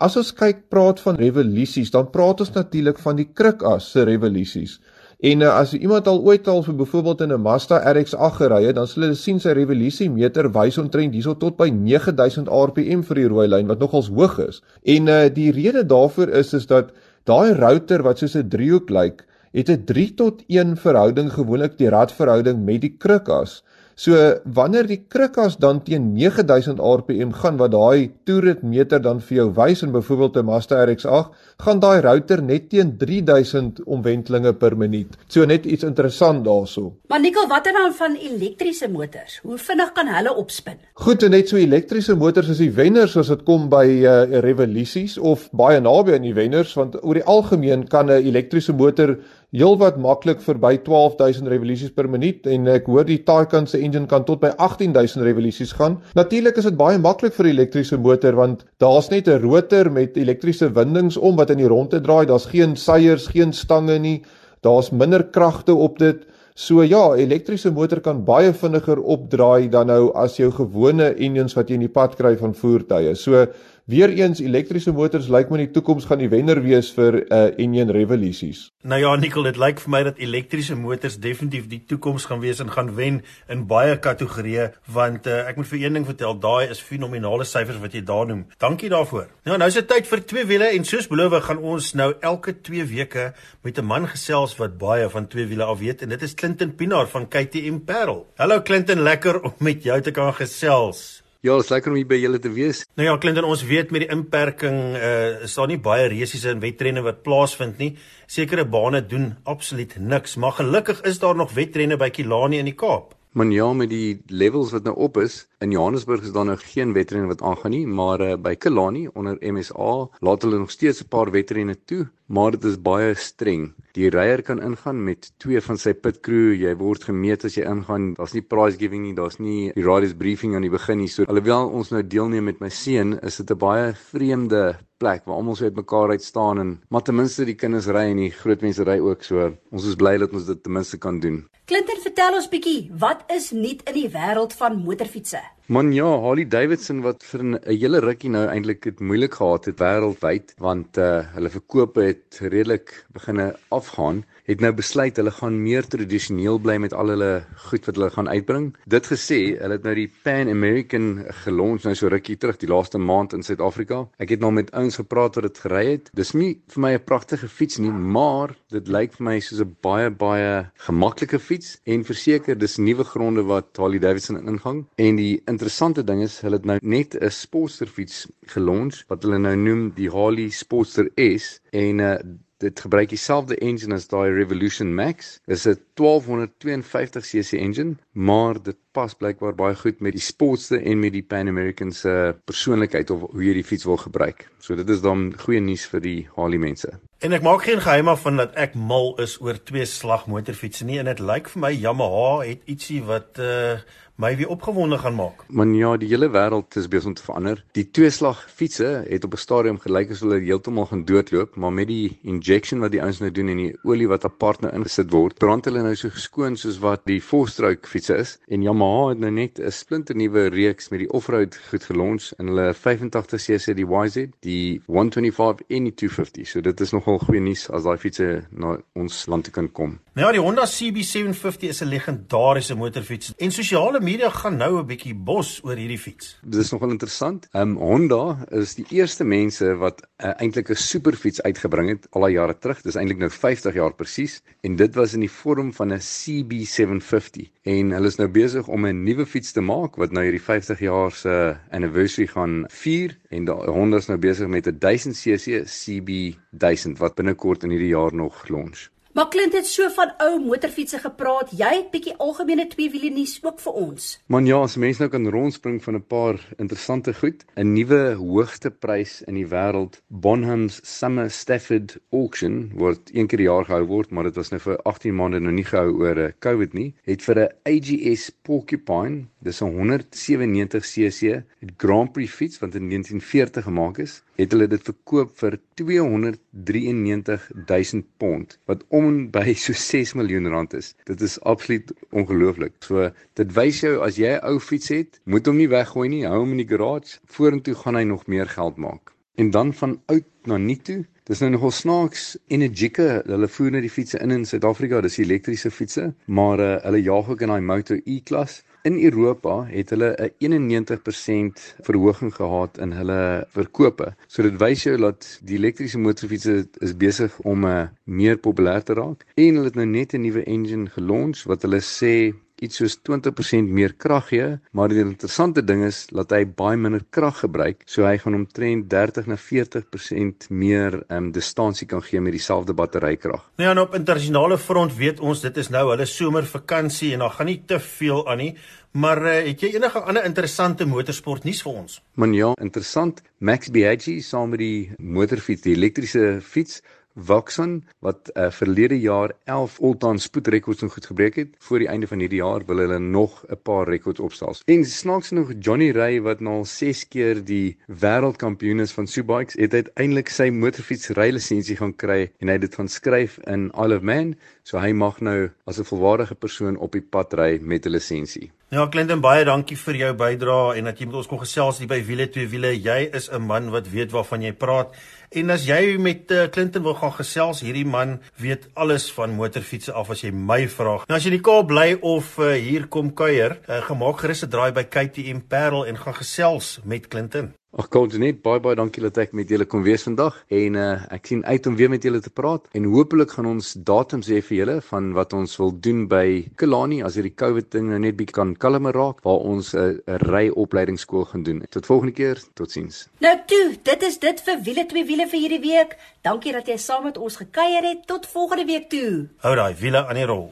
As 0.02 0.16
ons 0.18 0.32
kyk 0.34 0.64
praat 0.74 0.98
van 1.06 1.20
revolusies, 1.20 1.92
dan 1.94 2.08
praat 2.10 2.40
ons 2.42 2.52
natuurlik 2.56 2.98
van 2.98 3.18
die 3.20 3.28
krukas 3.30 3.92
se 3.94 4.02
revolusies. 4.10 4.80
En 5.24 5.44
uh, 5.46 5.52
as 5.54 5.76
iemand 5.78 6.08
al 6.10 6.18
ooit 6.26 6.48
al 6.50 6.64
vir 6.66 6.76
byvoorbeeld 6.80 7.22
in 7.22 7.34
'n 7.34 7.42
Mazda 7.42 7.78
RX-8 7.94 8.40
gery 8.40 8.64
het, 8.66 8.76
dan 8.76 8.88
sal 8.88 9.04
hulle 9.04 9.16
sien 9.16 9.40
sy 9.40 9.54
revolusiemeter 9.54 10.50
wys 10.52 10.78
omtrent 10.82 11.14
hierso 11.14 11.38
tot 11.38 11.58
by 11.58 11.70
9000 11.70 12.50
rpm 12.50 13.04
vir 13.04 13.22
die 13.22 13.28
rooi 13.28 13.48
lyn 13.48 13.70
wat 13.70 13.80
nogals 13.80 14.10
hoog 14.10 14.40
is. 14.48 14.62
En 14.84 15.08
uh, 15.08 15.30
die 15.30 15.52
rede 15.52 15.86
daarvoor 15.86 16.34
is 16.42 16.54
is 16.54 16.66
dat 16.66 16.92
daai 17.24 17.54
router 17.54 18.04
wat 18.04 18.18
soos 18.18 18.36
'n 18.36 18.50
driehoek 18.50 18.90
lyk, 18.90 19.26
het 19.54 19.70
'n 19.70 19.86
3 19.86 20.14
tot 20.16 20.44
1 20.48 20.76
verhouding 20.76 21.32
gewoonlik 21.32 21.78
die 21.78 21.90
radverhouding 21.90 22.66
met 22.66 22.82
die 22.82 22.96
krukas. 22.98 23.64
So 23.96 24.18
wanneer 24.46 24.88
die 24.90 25.00
krukas 25.08 25.58
dan 25.62 25.84
teen 25.86 26.14
9000 26.16 26.80
rpm 26.82 27.34
gaan 27.38 27.60
wat 27.62 27.74
daai 27.76 28.12
toeritmeter 28.26 29.02
dan 29.02 29.22
vir 29.22 29.38
jou 29.38 29.48
wys 29.54 29.84
in 29.86 29.92
byvoorbeeld 29.94 30.38
'n 30.38 30.46
Mazda 30.46 30.86
RX-8, 30.86 31.30
gaan 31.66 31.80
daai 31.80 32.02
router 32.02 32.42
net 32.42 32.70
teen 32.70 32.98
3000 32.98 33.84
omwentelinge 33.86 34.54
per 34.54 34.78
minuut. 34.78 35.18
So 35.28 35.46
net 35.46 35.66
iets 35.66 35.84
interessant 35.84 36.46
daaroor. 36.46 36.94
Maar 37.08 37.20
Nikkel, 37.20 37.48
watter 37.48 37.74
dan 37.74 37.94
van 37.94 38.16
elektriese 38.16 38.90
motors? 38.90 39.40
Hoe 39.44 39.58
vinnig 39.58 39.92
kan 39.92 40.08
hulle 40.08 40.36
opspin? 40.36 40.78
Goed, 40.94 41.24
en 41.24 41.32
net 41.32 41.50
so 41.50 41.58
elektriese 41.58 42.16
motors 42.16 42.50
is 42.50 42.58
die 42.58 42.72
wenners 42.72 43.18
as 43.18 43.28
dit 43.28 43.44
kom 43.44 43.70
by 43.70 43.86
uh, 43.86 44.40
revolusies 44.42 45.18
of 45.18 45.50
baie 45.52 45.80
naby 45.80 46.14
aan 46.14 46.22
die 46.22 46.34
wenners 46.34 46.74
want 46.74 47.04
oor 47.04 47.14
die 47.14 47.24
algemeen 47.24 47.88
kan 47.88 48.06
'n 48.06 48.26
elektriese 48.26 48.74
motor 48.74 49.18
heelwat 49.54 50.00
maklik 50.02 50.40
verby 50.42 50.80
12000 50.82 51.48
revolusies 51.52 51.92
per 51.94 52.08
minuut 52.10 52.48
en 52.50 52.66
ek 52.74 52.88
hoor 52.90 53.06
die 53.06 53.20
Taycan 53.22 53.68
se 53.70 53.78
engine 53.86 54.10
kan 54.10 54.26
tot 54.26 54.42
by 54.42 54.50
18000 54.58 55.22
revolusies 55.28 55.76
gaan. 55.78 56.00
Natuurlik 56.18 56.58
is 56.58 56.66
dit 56.66 56.78
baie 56.80 56.98
maklik 56.98 57.38
vir 57.38 57.46
'n 57.46 57.54
elektriese 57.54 57.98
motor 57.98 58.36
want 58.36 58.66
daar's 58.80 59.12
net 59.12 59.28
'n 59.28 59.42
rotor 59.46 59.92
met 59.92 60.18
elektriese 60.18 60.74
windings 60.74 61.18
om 61.18 61.36
wat 61.36 61.52
in 61.52 61.58
die 61.58 61.70
rondte 61.70 62.02
draai. 62.02 62.26
Daar's 62.26 62.50
geen 62.50 62.76
seiers, 62.76 63.28
geen 63.28 63.54
stange 63.54 64.00
nie. 64.00 64.24
Daar's 64.62 64.92
minder 64.92 65.24
kragte 65.24 65.76
op 65.76 66.00
dit. 66.00 66.26
So 66.56 66.84
ja, 66.84 67.16
elektriese 67.16 67.72
motor 67.72 68.00
kan 68.00 68.24
baie 68.26 68.54
vinniger 68.54 69.00
opdraai 69.02 69.70
dan 69.70 69.88
nou 69.88 70.12
as 70.14 70.38
jou 70.38 70.52
gewone 70.52 71.16
engines 71.18 71.56
wat 71.58 71.70
jy 71.70 71.76
in 71.76 71.88
die 71.88 71.90
pad 71.90 72.16
kry 72.16 72.36
van 72.38 72.54
voertuie. 72.54 73.16
So 73.16 73.48
Weereens 73.84 74.40
elektriese 74.40 74.94
motors 74.96 75.26
lyk 75.28 75.50
my 75.52 75.58
in 75.58 75.66
die 75.66 75.74
toekoms 75.76 76.06
gaan 76.08 76.22
die 76.22 76.30
wenner 76.32 76.62
wees 76.64 76.94
vir 76.96 77.18
uh 77.20 77.40
enjin 77.60 77.90
revolusies. 77.92 78.70
Nou 78.88 78.96
ja, 79.02 79.10
Nicole, 79.20 79.50
dit 79.52 79.58
lyk 79.60 79.82
vir 79.84 79.92
my 79.92 80.00
dat 80.08 80.22
elektriese 80.24 80.78
motors 80.80 81.18
definitief 81.20 81.66
die 81.68 81.82
toekoms 81.90 82.24
gaan 82.30 82.40
wees 82.40 82.62
en 82.64 82.72
gaan 82.72 82.94
wen 82.96 83.18
in 83.52 83.66
baie 83.68 83.98
kategorieë 84.00 84.70
want 84.96 85.28
uh, 85.28 85.42
ek 85.50 85.60
moet 85.60 85.68
vir 85.68 85.82
een 85.82 86.00
ding 86.00 86.06
vertel, 86.08 86.38
daai 86.40 86.72
is 86.72 86.80
fenominale 86.80 87.44
syfers 87.44 87.82
wat 87.82 87.98
jy 87.98 88.06
daar 88.08 88.30
noem. 88.30 88.46
Dankie 88.64 88.88
daarvoor. 88.94 89.26
Nou 89.50 89.58
nou 89.60 89.68
is 89.68 89.80
dit 89.82 89.90
tyd 89.92 90.08
vir 90.08 90.24
twee 90.32 90.48
wiele 90.54 90.70
en 90.78 90.88
soos 90.88 91.10
beloof 91.12 91.36
gaan 91.50 91.60
ons 91.60 91.92
nou 92.00 92.14
elke 92.22 92.54
2 92.64 92.86
weke 92.94 93.34
met 93.68 93.84
'n 93.84 93.86
man 93.86 94.08
gesels 94.08 94.56
wat 94.62 94.78
baie 94.80 95.10
van 95.10 95.28
twee 95.28 95.46
wiele 95.52 95.68
af 95.68 95.84
weet 95.84 96.08
en 96.08 96.16
dit 96.16 96.24
is 96.24 96.36
Clinton 96.40 96.72
Pinaar 96.72 97.12
van 97.12 97.28
KTM 97.28 97.84
Parel. 97.84 98.32
Hallo 98.38 98.62
Clinton, 98.62 99.04
lekker 99.04 99.42
om 99.44 99.54
met 99.60 99.84
jou 99.84 100.02
te 100.02 100.12
kan 100.12 100.34
gesels. 100.34 101.23
Ja, 101.44 101.58
is 101.60 101.68
lekker 101.74 101.92
om 101.92 101.98
hier 102.00 102.08
by 102.08 102.16
julle 102.22 102.40
te 102.40 102.48
wees. 102.56 102.86
Nou 102.96 103.04
ja, 103.04 103.18
Clinton, 103.20 103.44
ons 103.44 103.66
weet 103.68 103.90
met 103.92 104.06
die 104.06 104.14
inperking 104.14 104.78
uh 104.96 105.42
is 105.44 105.56
daar 105.58 105.68
nie 105.68 105.76
baie 105.76 106.06
resiese 106.08 106.54
en 106.54 106.62
wedrenne 106.64 107.04
wat 107.04 107.20
plaasvind 107.26 107.82
nie. 107.84 107.90
Sekere 108.32 108.64
bane 108.64 109.02
doen 109.04 109.34
absoluut 109.44 109.98
niks, 110.00 110.38
maar 110.40 110.56
gelukkig 110.62 111.02
is 111.04 111.20
daar 111.20 111.36
nog 111.36 111.52
wedrenne 111.52 111.98
by 112.00 112.08
Kilani 112.16 112.64
in 112.64 112.72
die 112.72 112.78
Kaap. 112.80 113.12
Maar 113.34 113.50
ja, 113.50 113.74
met 113.74 113.90
die 113.90 114.22
levels 114.30 114.72
wat 114.72 114.84
nou 114.86 114.94
op 114.96 115.18
is, 115.18 115.48
in 115.58 115.72
Johannesburg 115.74 116.22
is 116.22 116.32
daar 116.36 116.46
nou 116.46 116.58
geen 116.58 116.92
wedrenne 116.94 117.32
wat 117.32 117.42
aangaan 117.42 117.74
nie, 117.74 117.88
maar 117.88 118.22
uh, 118.22 118.36
by 118.38 118.54
Killarney 118.56 119.08
onder 119.18 119.40
MSA 119.42 119.94
laat 120.22 120.46
hulle 120.46 120.60
nog 120.62 120.70
steeds 120.72 121.02
'n 121.02 121.10
paar 121.10 121.32
wedrenne 121.32 121.74
toe, 121.86 122.06
maar 122.28 122.52
dit 122.52 122.64
is 122.64 122.78
baie 122.78 123.16
streng. 123.16 123.74
Die 123.98 124.10
ryer 124.10 124.42
kan 124.42 124.62
ingaan 124.62 125.04
met 125.04 125.32
twee 125.38 125.62
van 125.62 125.78
sy 125.78 125.94
pit 125.94 126.20
crew, 126.20 126.54
jy 126.54 126.76
word 126.78 127.04
gemeet 127.10 127.46
as 127.46 127.56
jy 127.58 127.66
ingaan. 127.66 128.14
Daar's 128.14 128.34
nie 128.34 128.46
prize 128.46 128.78
giving 128.78 129.04
nie, 129.04 129.16
daar's 129.16 129.40
nie 129.40 129.72
die 129.74 129.84
riders 129.84 130.14
briefing 130.14 130.56
aan 130.56 130.62
die 130.62 130.70
begin 130.70 130.98
nie. 130.98 131.08
So 131.08 131.26
alhoewel 131.26 131.70
ons 131.70 131.90
nou 131.90 132.08
deelneem 132.08 132.44
met 132.44 132.60
my 132.60 132.70
seun, 132.70 133.20
is 133.24 133.38
dit 133.38 133.50
'n 133.52 133.58
baie 133.58 133.94
vreemde 133.94 134.78
plek 135.04 135.26
waar 135.28 135.36
almal 135.36 135.58
so 135.60 135.68
uitmekaar 135.68 136.16
uit 136.16 136.24
staan 136.24 136.60
en 136.64 136.70
maar 136.90 137.04
ten 137.04 137.18
minste 137.20 137.46
die 137.50 137.58
kinders 137.60 137.90
ry 137.92 138.06
en 138.12 138.22
die 138.24 138.32
groot 138.32 138.64
mense 138.64 138.86
ry 138.88 139.00
ook 139.04 139.26
so. 139.28 139.50
Ons 139.76 139.88
is 139.90 140.00
bly 140.00 140.16
dat 140.22 140.36
ons 140.36 140.48
dit 140.48 140.64
ten 140.64 140.74
minste 140.78 141.00
kan 141.06 141.20
doen. 141.24 141.44
Clinton, 141.68 142.00
vertel 142.04 142.38
ons 142.40 142.50
bietjie, 142.52 142.92
wat 143.00 143.24
is 143.32 143.52
nuut 143.56 143.84
in 143.90 143.96
die 143.96 144.10
wêreld 144.12 144.56
van 144.60 144.80
motorfietsse? 144.84 145.42
Man 145.68 145.94
ja, 145.94 146.04
Harley 146.20 146.44
Davidson 146.44 146.98
wat 147.06 147.22
vir 147.24 147.42
'n 147.44 147.60
hele 147.64 148.00
rukkie 148.04 148.30
nou 148.30 148.44
eintlik 148.52 148.82
dit 148.84 149.00
moeilik 149.00 149.36
gehad 149.40 149.66
het 149.70 149.80
wêreldwyd 149.80 150.52
want 150.60 150.98
uh 150.98 151.24
hulle 151.36 151.50
verkope 151.50 152.02
het 152.04 152.40
redelik 152.42 152.92
begine 153.16 153.46
afgaan 153.72 154.26
het 154.44 154.60
nou 154.60 154.74
besluit 154.76 155.16
hulle 155.16 155.32
gaan 155.32 155.62
meer 155.64 155.86
tradisioneel 155.88 156.60
bly 156.60 156.76
met 156.84 156.94
al 156.94 157.14
hulle 157.14 157.32
goed 157.70 157.86
wat 157.88 157.96
hulle 157.96 158.10
gaan 158.12 158.30
uitbring. 158.30 158.66
Dit 158.92 159.08
gesê, 159.08 159.40
hulle 159.60 159.78
het 159.78 159.86
nou 159.88 159.94
die 159.96 160.10
Pan 160.26 160.52
American 160.52 161.24
gelons 161.46 161.88
nou 161.88 161.94
so 161.96 162.12
rukkie 162.12 162.36
terug 162.38 162.60
die 162.60 162.68
laaste 162.68 163.00
maand 163.00 163.34
in 163.38 163.44
Suid-Afrika. 163.44 164.04
Ek 164.20 164.34
het 164.36 164.44
nou 164.44 164.52
met 164.52 164.72
ouens 164.76 165.00
gepraat 165.00 165.40
wat 165.40 165.48
dit 165.48 165.62
gery 165.66 165.86
het. 165.94 166.12
Dis 166.14 166.34
nie 166.34 166.60
vir 166.74 166.82
my 166.82 166.92
'n 166.94 167.04
pragtige 167.04 167.48
fiets 167.48 167.80
nie, 167.80 167.92
maar 167.92 168.56
dit 168.70 168.88
lyk 168.88 169.14
vir 169.14 169.24
my 169.24 169.40
soos 169.40 169.62
'n 169.62 169.76
baie 169.82 170.10
baie 170.10 170.70
gemaklike 170.88 171.40
fiets 171.40 171.80
en 171.86 172.04
verseker 172.04 172.58
dis 172.58 172.78
nuwe 172.78 173.04
gronde 173.04 173.44
wat 173.44 173.78
Harley 173.78 174.00
Davidson 174.00 174.48
ingang. 174.48 174.86
En 174.98 175.16
die 175.16 175.42
interessante 175.54 176.04
ding 176.04 176.22
is 176.26 176.40
hulle 176.46 176.60
het 176.60 176.70
nou 176.70 176.80
net 176.82 177.16
'n 177.20 177.32
Sportster 177.32 177.88
fiets 177.88 178.26
gelons 178.56 179.04
wat 179.10 179.24
hulle 179.24 179.40
nou 179.40 179.56
noem 179.56 179.92
die 179.96 180.10
Harley 180.10 180.50
Sportster 180.50 181.10
S 181.16 181.60
en 181.72 182.00
uh, 182.00 182.18
dit 182.64 182.80
gebruik 182.86 183.10
dieselfde 183.12 183.58
engine 183.68 183.98
as 183.98 184.08
daai 184.12 184.32
Revolution 184.32 184.94
Max. 184.96 185.40
Dis 185.52 185.66
'n 185.68 185.78
1252 186.00 187.26
cc 187.32 187.60
engine, 187.60 187.96
maar 188.12 188.62
dit 188.62 188.78
pas 188.92 189.14
blykbaar 189.14 189.56
baie 189.56 189.76
goed 189.76 190.00
met 190.00 190.14
die 190.14 190.22
Sportster 190.22 190.82
en 190.82 191.00
met 191.00 191.14
die 191.14 191.24
Pan 191.24 191.48
American 191.48 191.92
se 191.92 192.36
persoonlikheid 192.46 193.10
of 193.10 193.32
hoe 193.32 193.44
jy 193.44 193.54
die 193.54 193.68
fiets 193.72 193.86
wil 193.90 193.98
gebruik. 193.98 194.48
So 194.60 194.76
dit 194.76 194.90
is 194.90 195.02
dan 195.02 195.34
goeie 195.40 195.60
nuus 195.60 195.86
vir 195.86 196.02
die 196.02 196.28
Harley 196.36 196.58
mense. 196.58 197.00
En 197.24 197.32
ek 197.32 197.42
maak 197.42 197.62
geen 197.64 197.80
geheim 197.82 198.08
af 198.12 198.22
van 198.22 198.36
dat 198.36 198.56
ek 198.60 198.74
mal 198.76 199.14
is 199.24 199.38
oor 199.40 199.56
twee 199.64 199.86
slag 199.88 200.26
motorfietsse 200.28 200.84
nie 200.84 200.98
en 201.00 201.08
dit 201.08 201.22
lyk 201.24 201.48
vir 201.54 201.62
my 201.64 201.70
Yamaha 201.72 202.42
het 202.44 202.66
ietsie 202.74 203.00
wat 203.08 203.40
uh 203.40 203.78
my 204.16 204.36
weer 204.38 204.48
opgewonde 204.48 204.98
gaan 204.98 205.16
maak. 205.16 205.44
Man 205.48 205.74
ja, 205.74 205.96
die 205.98 206.08
hele 206.08 206.28
wêreld 206.30 206.76
is 206.78 206.88
besig 206.88 207.10
om 207.10 207.14
te 207.18 207.24
verander. 207.26 207.64
Die 207.74 207.88
tweeslag 207.90 208.44
fietsse 208.56 209.06
het 209.10 209.24
op 209.26 209.34
'n 209.34 209.42
stadium 209.42 209.80
gelyk 209.80 210.12
as 210.12 210.20
hulle 210.20 210.40
heeltemal 210.40 210.86
gaan 210.86 211.06
doodloop, 211.06 211.56
maar 211.56 211.74
met 211.74 211.88
die 211.88 212.20
injection 212.22 212.80
wat 212.80 212.92
die 212.92 213.02
ouens 213.02 213.20
nou 213.20 213.32
doen 213.32 213.48
en 213.48 213.58
die 213.58 213.76
olie 213.84 214.08
wat 214.08 214.26
apart 214.26 214.62
nou 214.62 214.74
ingesit 214.74 215.12
word, 215.12 215.38
brand 215.40 215.66
hulle 215.66 215.82
nou 215.82 215.96
so 215.96 216.10
geskoon 216.10 216.56
soos 216.56 216.78
wat 216.80 217.02
die 217.06 217.22
four-stroke 217.22 217.88
fietsse 217.88 218.16
is. 218.16 218.40
En 218.48 218.62
Yamaha 218.62 219.10
het 219.10 219.20
nou 219.20 219.32
net 219.32 219.60
'n 219.60 219.72
splinter 219.72 220.16
nuwe 220.16 220.48
reeks 220.50 220.90
met 220.90 221.00
die 221.00 221.10
off-road 221.10 221.58
goed 221.70 221.84
gelons 221.84 222.34
in 222.38 222.48
hulle 222.48 222.74
85cc 222.74 223.74
die 223.74 223.86
YZ, 223.86 224.28
die 224.42 224.82
125 224.86 225.66
en 225.70 225.84
die 225.84 225.94
250. 225.94 226.48
So 226.48 226.62
dit 226.62 226.80
is 226.80 226.92
nogal 226.92 227.13
goeie 227.20 227.42
nuus 227.42 227.70
as 227.70 227.84
daai 227.84 227.98
fietsse 227.98 228.48
na 228.52 228.78
ons 228.96 229.26
land 229.28 229.44
toe 229.44 229.54
kan 229.54 229.70
kom. 229.72 230.00
Nou 230.14 230.28
ja, 230.28 230.32
die 230.36 230.42
Honda 230.42 230.66
CB750 230.70 231.70
is 231.70 231.82
'n 231.82 231.90
legendariese 231.90 232.76
motorfiets 232.76 233.34
en 233.38 233.52
sosiale 233.52 234.00
media 234.00 234.30
gaan 234.30 234.58
nou 234.58 234.80
'n 234.80 234.86
bietjie 234.86 235.16
bos 235.16 235.60
oor 235.64 235.76
hierdie 235.76 235.98
fiets. 235.98 236.38
Dit 236.44 236.62
is 236.62 236.72
nogal 236.72 236.92
interessant. 236.92 237.48
Ehm 237.54 237.72
um, 237.72 237.78
Honda 237.78 238.46
is 238.52 238.76
die 238.76 238.86
eerste 238.90 239.24
mense 239.24 239.76
wat 239.76 240.02
uh, 240.02 240.34
eintlik 240.38 240.70
'n 240.70 240.76
superfiets 240.76 241.42
uitgebring 241.42 241.90
het 241.90 242.08
al 242.12 242.26
die 242.26 242.36
jare 242.38 242.58
terug. 242.58 242.82
Dis 242.82 242.96
eintlik 242.96 243.18
nou 243.18 243.30
50 243.30 243.74
jaar 243.74 243.94
presies 243.94 244.42
en 244.62 244.76
dit 244.76 244.96
was 244.96 245.14
in 245.14 245.20
die 245.20 245.32
vorm 245.32 245.74
van 245.74 245.94
'n 245.94 246.00
CB750 246.00 247.50
en 247.64 247.92
hulle 247.92 248.08
is 248.08 248.18
nou 248.18 248.28
besig 248.28 248.68
om 248.68 248.86
'n 248.86 249.04
nuwe 249.04 249.26
fiets 249.26 249.52
te 249.52 249.62
maak 249.62 249.96
wat 249.96 250.12
nou 250.12 250.24
hierdie 250.24 250.42
50 250.42 250.80
jaar 250.80 251.12
se 251.12 251.58
anniversary 251.72 252.28
gaan 252.28 252.66
vier 252.70 253.18
en 253.34 253.46
die 253.50 253.56
Honda 253.76 253.98
is 253.98 254.10
nou 254.12 254.20
besig 254.22 254.48
met 254.48 254.68
'n 254.70 254.78
1000cc 254.86 255.64
CB1000 255.78 257.00
wat 257.02 257.16
binnekort 257.16 257.64
in 257.64 257.74
hierdie 257.74 257.94
jaar 257.96 258.14
nog 258.14 258.48
launch. 258.50 258.93
Maar 259.14 259.30
Clint 259.30 259.54
het 259.54 259.68
so 259.70 259.86
van 259.94 260.10
ou 260.18 260.40
motorfietsse 260.42 260.98
gepraat. 260.98 261.52
Jy 261.54 261.68
het 261.70 261.90
bietjie 261.94 262.16
algemene 262.18 262.64
tweewiele 262.66 263.12
nuus 263.14 263.36
ook 263.46 263.60
vir 263.62 263.76
ons. 263.78 264.08
Man 264.34 264.48
ja, 264.50 264.58
as 264.66 264.74
mense 264.82 265.04
nou 265.04 265.10
kan 265.14 265.30
rondspring 265.30 265.76
van 265.84 265.96
'n 266.00 266.08
paar 266.10 266.40
interessante 266.58 267.14
goed. 267.14 267.46
'n 267.56 267.74
Nuwe 267.74 268.16
hoogteprys 268.18 269.22
in 269.22 269.36
die 269.36 269.46
wêreld, 269.46 270.02
Bonham's 270.08 270.80
Summer 270.82 271.30
Stafford 271.30 271.98
Auction 272.10 272.72
word 272.74 273.14
een 273.14 273.28
keer 273.28 273.38
per 273.38 273.46
jaar 273.46 273.66
gehou 273.66 273.86
word, 273.86 274.10
maar 274.10 274.24
dit 274.24 274.36
was 274.36 274.50
nou 274.50 274.60
vir 274.62 274.78
18 274.82 275.16
maande 275.16 275.40
nou 275.40 275.54
nie 275.54 275.66
gehou 275.66 275.94
oor 275.94 276.18
uh, 276.18 276.32
COVID 276.40 276.74
nie. 276.74 276.96
Het 277.04 277.22
vir 277.22 277.40
'n 277.40 277.50
AGS 277.70 278.32
Porcupine, 278.42 279.26
dis 279.42 279.62
'n 279.62 279.78
197cc 279.78 281.44
Grand 281.78 282.12
Prix 282.12 282.32
fiets 282.32 282.60
wat 282.60 282.76
in 282.76 282.90
1940 282.90 283.64
gemaak 283.64 283.98
is, 283.98 284.24
het 284.36 284.52
hulle 284.52 284.68
dit 284.68 284.82
verkoop 284.82 285.38
vir 285.38 285.60
293 285.80 287.52
000 287.68 288.04
pond 288.18 288.60
wat 288.66 288.84
om 288.90 289.03
by 289.32 289.54
so 289.54 289.74
6 289.74 290.14
miljoen 290.20 290.48
rand 290.52 290.74
is. 290.74 290.94
Dit 291.10 291.22
is 291.22 291.40
absoluut 291.42 291.94
ongelooflik. 292.12 292.74
So 292.80 293.10
dit 293.40 293.56
wys 293.56 293.82
jou 293.84 293.96
as 294.06 294.18
jy 294.18 294.36
'n 294.36 294.46
ou 294.50 294.60
fiets 294.60 294.90
het, 294.90 295.20
moet 295.26 295.46
hom 295.46 295.58
nie 295.58 295.70
weggooi 295.70 296.10
nie, 296.10 296.26
hou 296.26 296.40
hom 296.40 296.52
in 296.52 296.64
die 296.64 296.70
garage. 296.70 297.20
Vorentoe 297.26 297.76
gaan 297.76 297.96
hy 297.96 298.04
nog 298.04 298.28
meer 298.28 298.48
geld 298.48 298.78
maak. 298.78 299.14
En 299.36 299.52
dan 299.52 299.74
van 299.74 300.02
oud 300.06 300.28
na 300.46 300.58
nuut 300.58 300.84
toe. 300.84 301.06
Dis 301.24 301.40
nou 301.40 301.52
nogal 301.52 301.72
snaaks 301.72 302.38
Energica, 302.48 303.22
hulle 303.26 303.48
voer 303.48 303.72
net 303.72 303.82
die 303.82 303.90
fietsse 303.90 304.20
in 304.20 304.32
in 304.32 304.46
Suid-Afrika, 304.46 305.02
dis 305.02 305.18
elektriese 305.18 305.72
fietsse, 305.72 306.14
maar 306.28 306.60
uh, 306.60 306.76
hulle 306.84 307.00
jaag 307.02 307.30
ook 307.30 307.42
in 307.42 307.48
daai 307.48 307.62
Moto 307.62 307.96
E-klas 308.04 308.62
In 308.84 309.04
Europa 309.04 309.64
het 309.72 309.90
hulle 309.90 310.10
'n 310.20 310.32
91% 310.38 311.76
verhoging 311.80 312.36
gehad 312.36 312.78
in 312.78 312.92
hulle 312.92 313.48
verkope. 313.50 314.16
So 314.28 314.44
dit 314.44 314.58
wys 314.60 314.84
jou 314.84 314.98
dat 314.98 315.40
die 315.42 315.56
elektriese 315.58 316.00
motorfietsse 316.00 316.68
is 316.80 316.98
besig 316.98 317.40
om 317.40 317.64
uh, 317.64 317.88
meer 318.04 318.36
populêr 318.38 318.84
te 318.84 318.94
raak 318.94 319.24
en 319.34 319.56
hulle 319.56 319.70
het 319.72 319.80
nou 319.80 319.86
net 319.86 320.14
'n 320.14 320.22
nuwe 320.22 320.44
engine 320.44 320.90
gelons 320.90 321.44
wat 321.44 321.62
hulle 321.62 321.80
sê 321.80 322.36
iets 322.64 322.80
soos 322.82 322.98
20% 323.10 323.72
meer 323.78 323.94
krag 324.00 324.30
gee, 324.32 324.50
maar 324.72 324.92
die 324.92 325.02
interessante 325.04 325.64
ding 325.66 325.84
is 325.88 326.06
dat 326.12 326.32
hy 326.36 326.44
baie 326.48 326.80
minder 326.80 327.04
krag 327.14 327.42
gebruik, 327.44 327.84
so 327.90 328.08
hy 328.08 328.16
gaan 328.22 328.38
omtrent 328.38 328.90
30 328.92 329.30
na 329.32 329.40
40% 329.40 330.48
meer 330.50 331.00
ehm 331.08 331.18
um, 331.18 331.32
distansie 331.34 331.88
kan 331.90 332.04
gee 332.04 332.22
met 332.22 332.36
dieselfde 332.36 332.76
batterykrag. 332.78 333.44
Nou 333.58 333.68
ja, 333.68 333.74
en 333.74 333.84
op 333.84 333.96
internasionale 333.98 334.58
front 334.58 334.96
weet 334.98 335.20
ons 335.20 335.42
dit 335.42 335.58
is 335.58 335.70
nou 335.74 335.88
hulle 335.90 336.08
somervakansie 336.10 337.14
en 337.14 337.26
daar 337.26 337.38
gaan 337.38 337.52
nie 337.52 337.62
te 337.68 337.80
veel 337.80 338.28
aan 338.30 338.42
nie. 338.44 338.54
Maar 338.94 339.22
uh, 339.26 339.38
het 339.48 339.62
jy 339.64 339.72
enige 339.74 340.02
ander 340.06 340.26
interessante 340.28 340.86
motorsport 340.86 341.48
nuus 341.48 341.64
vir 341.66 341.78
ons? 341.80 341.96
Man 342.22 342.36
ja, 342.38 342.52
interessant. 342.62 343.24
Max 343.42 343.72
Biaggi 343.74 344.20
saam 344.22 344.54
met 344.54 344.62
die 344.62 344.92
motorfiets, 345.02 345.64
die 345.66 345.74
elektriese 345.74 346.38
fiets 346.46 346.84
Waxon 347.14 347.84
wat 348.00 348.32
uh, 348.34 348.50
verlede 348.52 349.00
jaar 349.00 349.32
11 349.44 349.80
all-time 349.82 350.18
spoedrekords 350.18 350.82
nog 350.82 350.94
goed 350.94 351.06
gebreek 351.06 351.36
het. 351.36 351.50
Voor 351.60 351.80
die 351.80 351.88
einde 351.88 352.08
van 352.08 352.20
hierdie 352.20 352.42
jaar 352.42 352.66
wil 352.66 352.78
hulle 352.78 353.00
nog 353.00 353.44
'n 353.50 353.60
paar 353.62 353.88
rekords 353.88 354.20
opstel. 354.20 354.56
En 354.66 354.86
snaaks 354.86 355.32
nog 355.32 355.52
Johnny 355.60 355.92
Ray 355.92 356.22
wat 356.22 356.40
nou 356.40 356.56
al 356.56 356.66
6 356.66 357.08
keer 357.08 357.44
die 357.46 357.78
wêreldkampioen 357.88 358.80
is 358.80 358.92
van 358.92 359.08
Subikes, 359.08 359.54
het 359.54 359.74
uiteindelik 359.74 360.30
sy 360.30 360.50
motorfiets 360.50 361.10
rylisensie 361.10 361.76
gaan 361.76 361.96
kry 361.96 362.32
en 362.40 362.48
hy 362.48 362.54
het 362.54 362.62
dit 362.62 362.76
gaan 362.76 362.88
skryf 362.88 363.38
in 363.38 363.72
Isle 363.78 363.96
of 363.96 364.02
Man, 364.02 364.36
so 364.64 364.80
hy 364.80 364.92
mag 364.92 365.22
nou 365.22 365.52
as 365.66 365.80
'n 365.80 365.84
volwaardige 365.84 366.36
persoon 366.36 366.78
op 366.78 366.92
die 366.92 367.02
pad 367.02 367.34
ry 367.34 367.60
met 367.62 367.86
'n 367.86 367.90
lisensie. 367.90 368.52
Ja, 368.74 368.88
Clinton, 368.90 369.20
baie 369.22 369.44
dankie 369.46 369.76
vir 369.78 369.96
jou 370.00 370.14
bydrae 370.18 370.80
en 370.80 370.88
dat 370.90 370.98
jy 370.98 371.06
met 371.06 371.16
ons 371.20 371.28
kon 371.30 371.38
gesels 371.38 371.78
hier 371.78 371.88
by 371.92 372.00
Wiele 372.08 372.26
twee 372.34 372.48
Wiele. 372.50 372.72
Jy 372.74 373.10
is 373.14 373.30
'n 373.30 373.46
man 373.46 373.70
wat 373.70 373.90
weet 373.92 374.12
waarvan 374.12 374.42
jy 374.42 374.52
praat. 374.52 374.96
En 375.34 375.50
as 375.50 375.64
jy 375.66 375.96
met 375.98 376.30
uh, 376.30 376.44
Clinton 376.54 376.84
wil 376.86 376.94
gaan 376.94 377.14
gesels, 377.18 377.64
hierdie 377.66 377.88
man 377.90 378.20
weet 378.38 378.68
alles 378.78 379.08
van 379.16 379.34
motorfietsse 379.34 379.96
af 379.98 380.12
as 380.14 380.22
jy 380.22 380.30
my 380.30 380.60
vra. 380.70 381.00
Nou 381.10 381.18
as 381.18 381.26
jy 381.26 381.32
in 381.32 381.40
die 381.40 381.48
Kaap 381.48 381.72
bly 381.72 381.88
of 382.06 382.36
uh, 382.38 382.52
hier 382.54 382.86
kom 382.94 383.10
kuier, 383.18 383.58
uh, 383.66 383.82
gemaak 383.88 384.22
gerus 384.22 384.46
'n 384.46 384.54
draai 384.54 384.70
by 384.78 384.86
KTM 384.86 385.42
Parel 385.50 385.88
en 385.90 385.98
gaan 385.98 386.20
gesels 386.22 386.78
met 386.86 387.10
Clinton. 387.10 387.56
Ag 387.74 387.88
Koldenet, 387.90 388.44
baie 388.46 388.62
baie 388.62 388.78
dankie 388.78 389.02
dat 389.02 389.16
ek 389.18 389.32
met 389.34 389.50
julle 389.50 389.66
kon 389.66 389.82
wees 389.82 390.04
vandag 390.06 390.36
en 390.54 390.76
uh, 390.78 390.90
ek 391.16 391.26
sien 391.26 391.40
uit 391.42 391.66
om 391.66 391.78
weer 391.80 391.90
met 391.90 392.04
julle 392.06 392.20
te 392.22 392.30
praat 392.30 392.68
en 392.78 392.86
hopelik 392.94 393.32
gaan 393.34 393.48
ons 393.50 393.72
datums 393.88 394.28
hê 394.30 394.44
vir 394.46 394.58
julle 394.60 394.76
van 394.92 395.08
wat 395.18 395.34
ons 395.34 395.58
wil 395.58 395.74
doen 395.88 396.04
by 396.12 396.52
Kilani 396.62 397.00
as 397.02 397.18
hierdie 397.18 397.34
COVID 397.34 397.72
ding 397.74 397.88
nou 397.90 397.98
net 398.04 398.20
bietjie 398.20 398.38
kan 398.38 398.52
kalmer 398.62 398.94
raak 398.94 399.24
waar 399.26 399.42
ons 399.50 399.74
'n 399.74 399.98
uh, 400.06 400.20
ry 400.22 400.52
opleidingsskool 400.54 401.26
gaan 401.32 401.48
doen. 401.48 401.64
Tot 401.74 401.90
volgende 401.90 402.14
keer, 402.14 402.44
totsiens. 402.54 403.08
Nou 403.26 403.34
toe, 403.50 403.66
dit 403.82 404.04
is 404.06 404.20
dit 404.22 404.46
vir 404.46 404.62
wiele 404.70 404.86
twee 404.86 405.06
wiele 405.24 405.30
vir 405.32 405.40
hierdie 405.40 405.72
week. 405.72 405.98
Dankie 406.24 406.54
dat 406.54 406.68
jy 406.68 406.78
saam 406.78 407.04
met 407.04 407.18
ons 407.18 407.36
gekuier 407.40 407.84
het. 407.84 408.06
Tot 408.08 408.28
volgende 408.28 408.66
week 408.66 408.90
toe. 408.90 409.30
Hou 409.44 409.56
daai 409.56 409.76
wiele 409.80 410.06
aan 410.08 410.16
die 410.16 410.26
rol. 410.26 410.52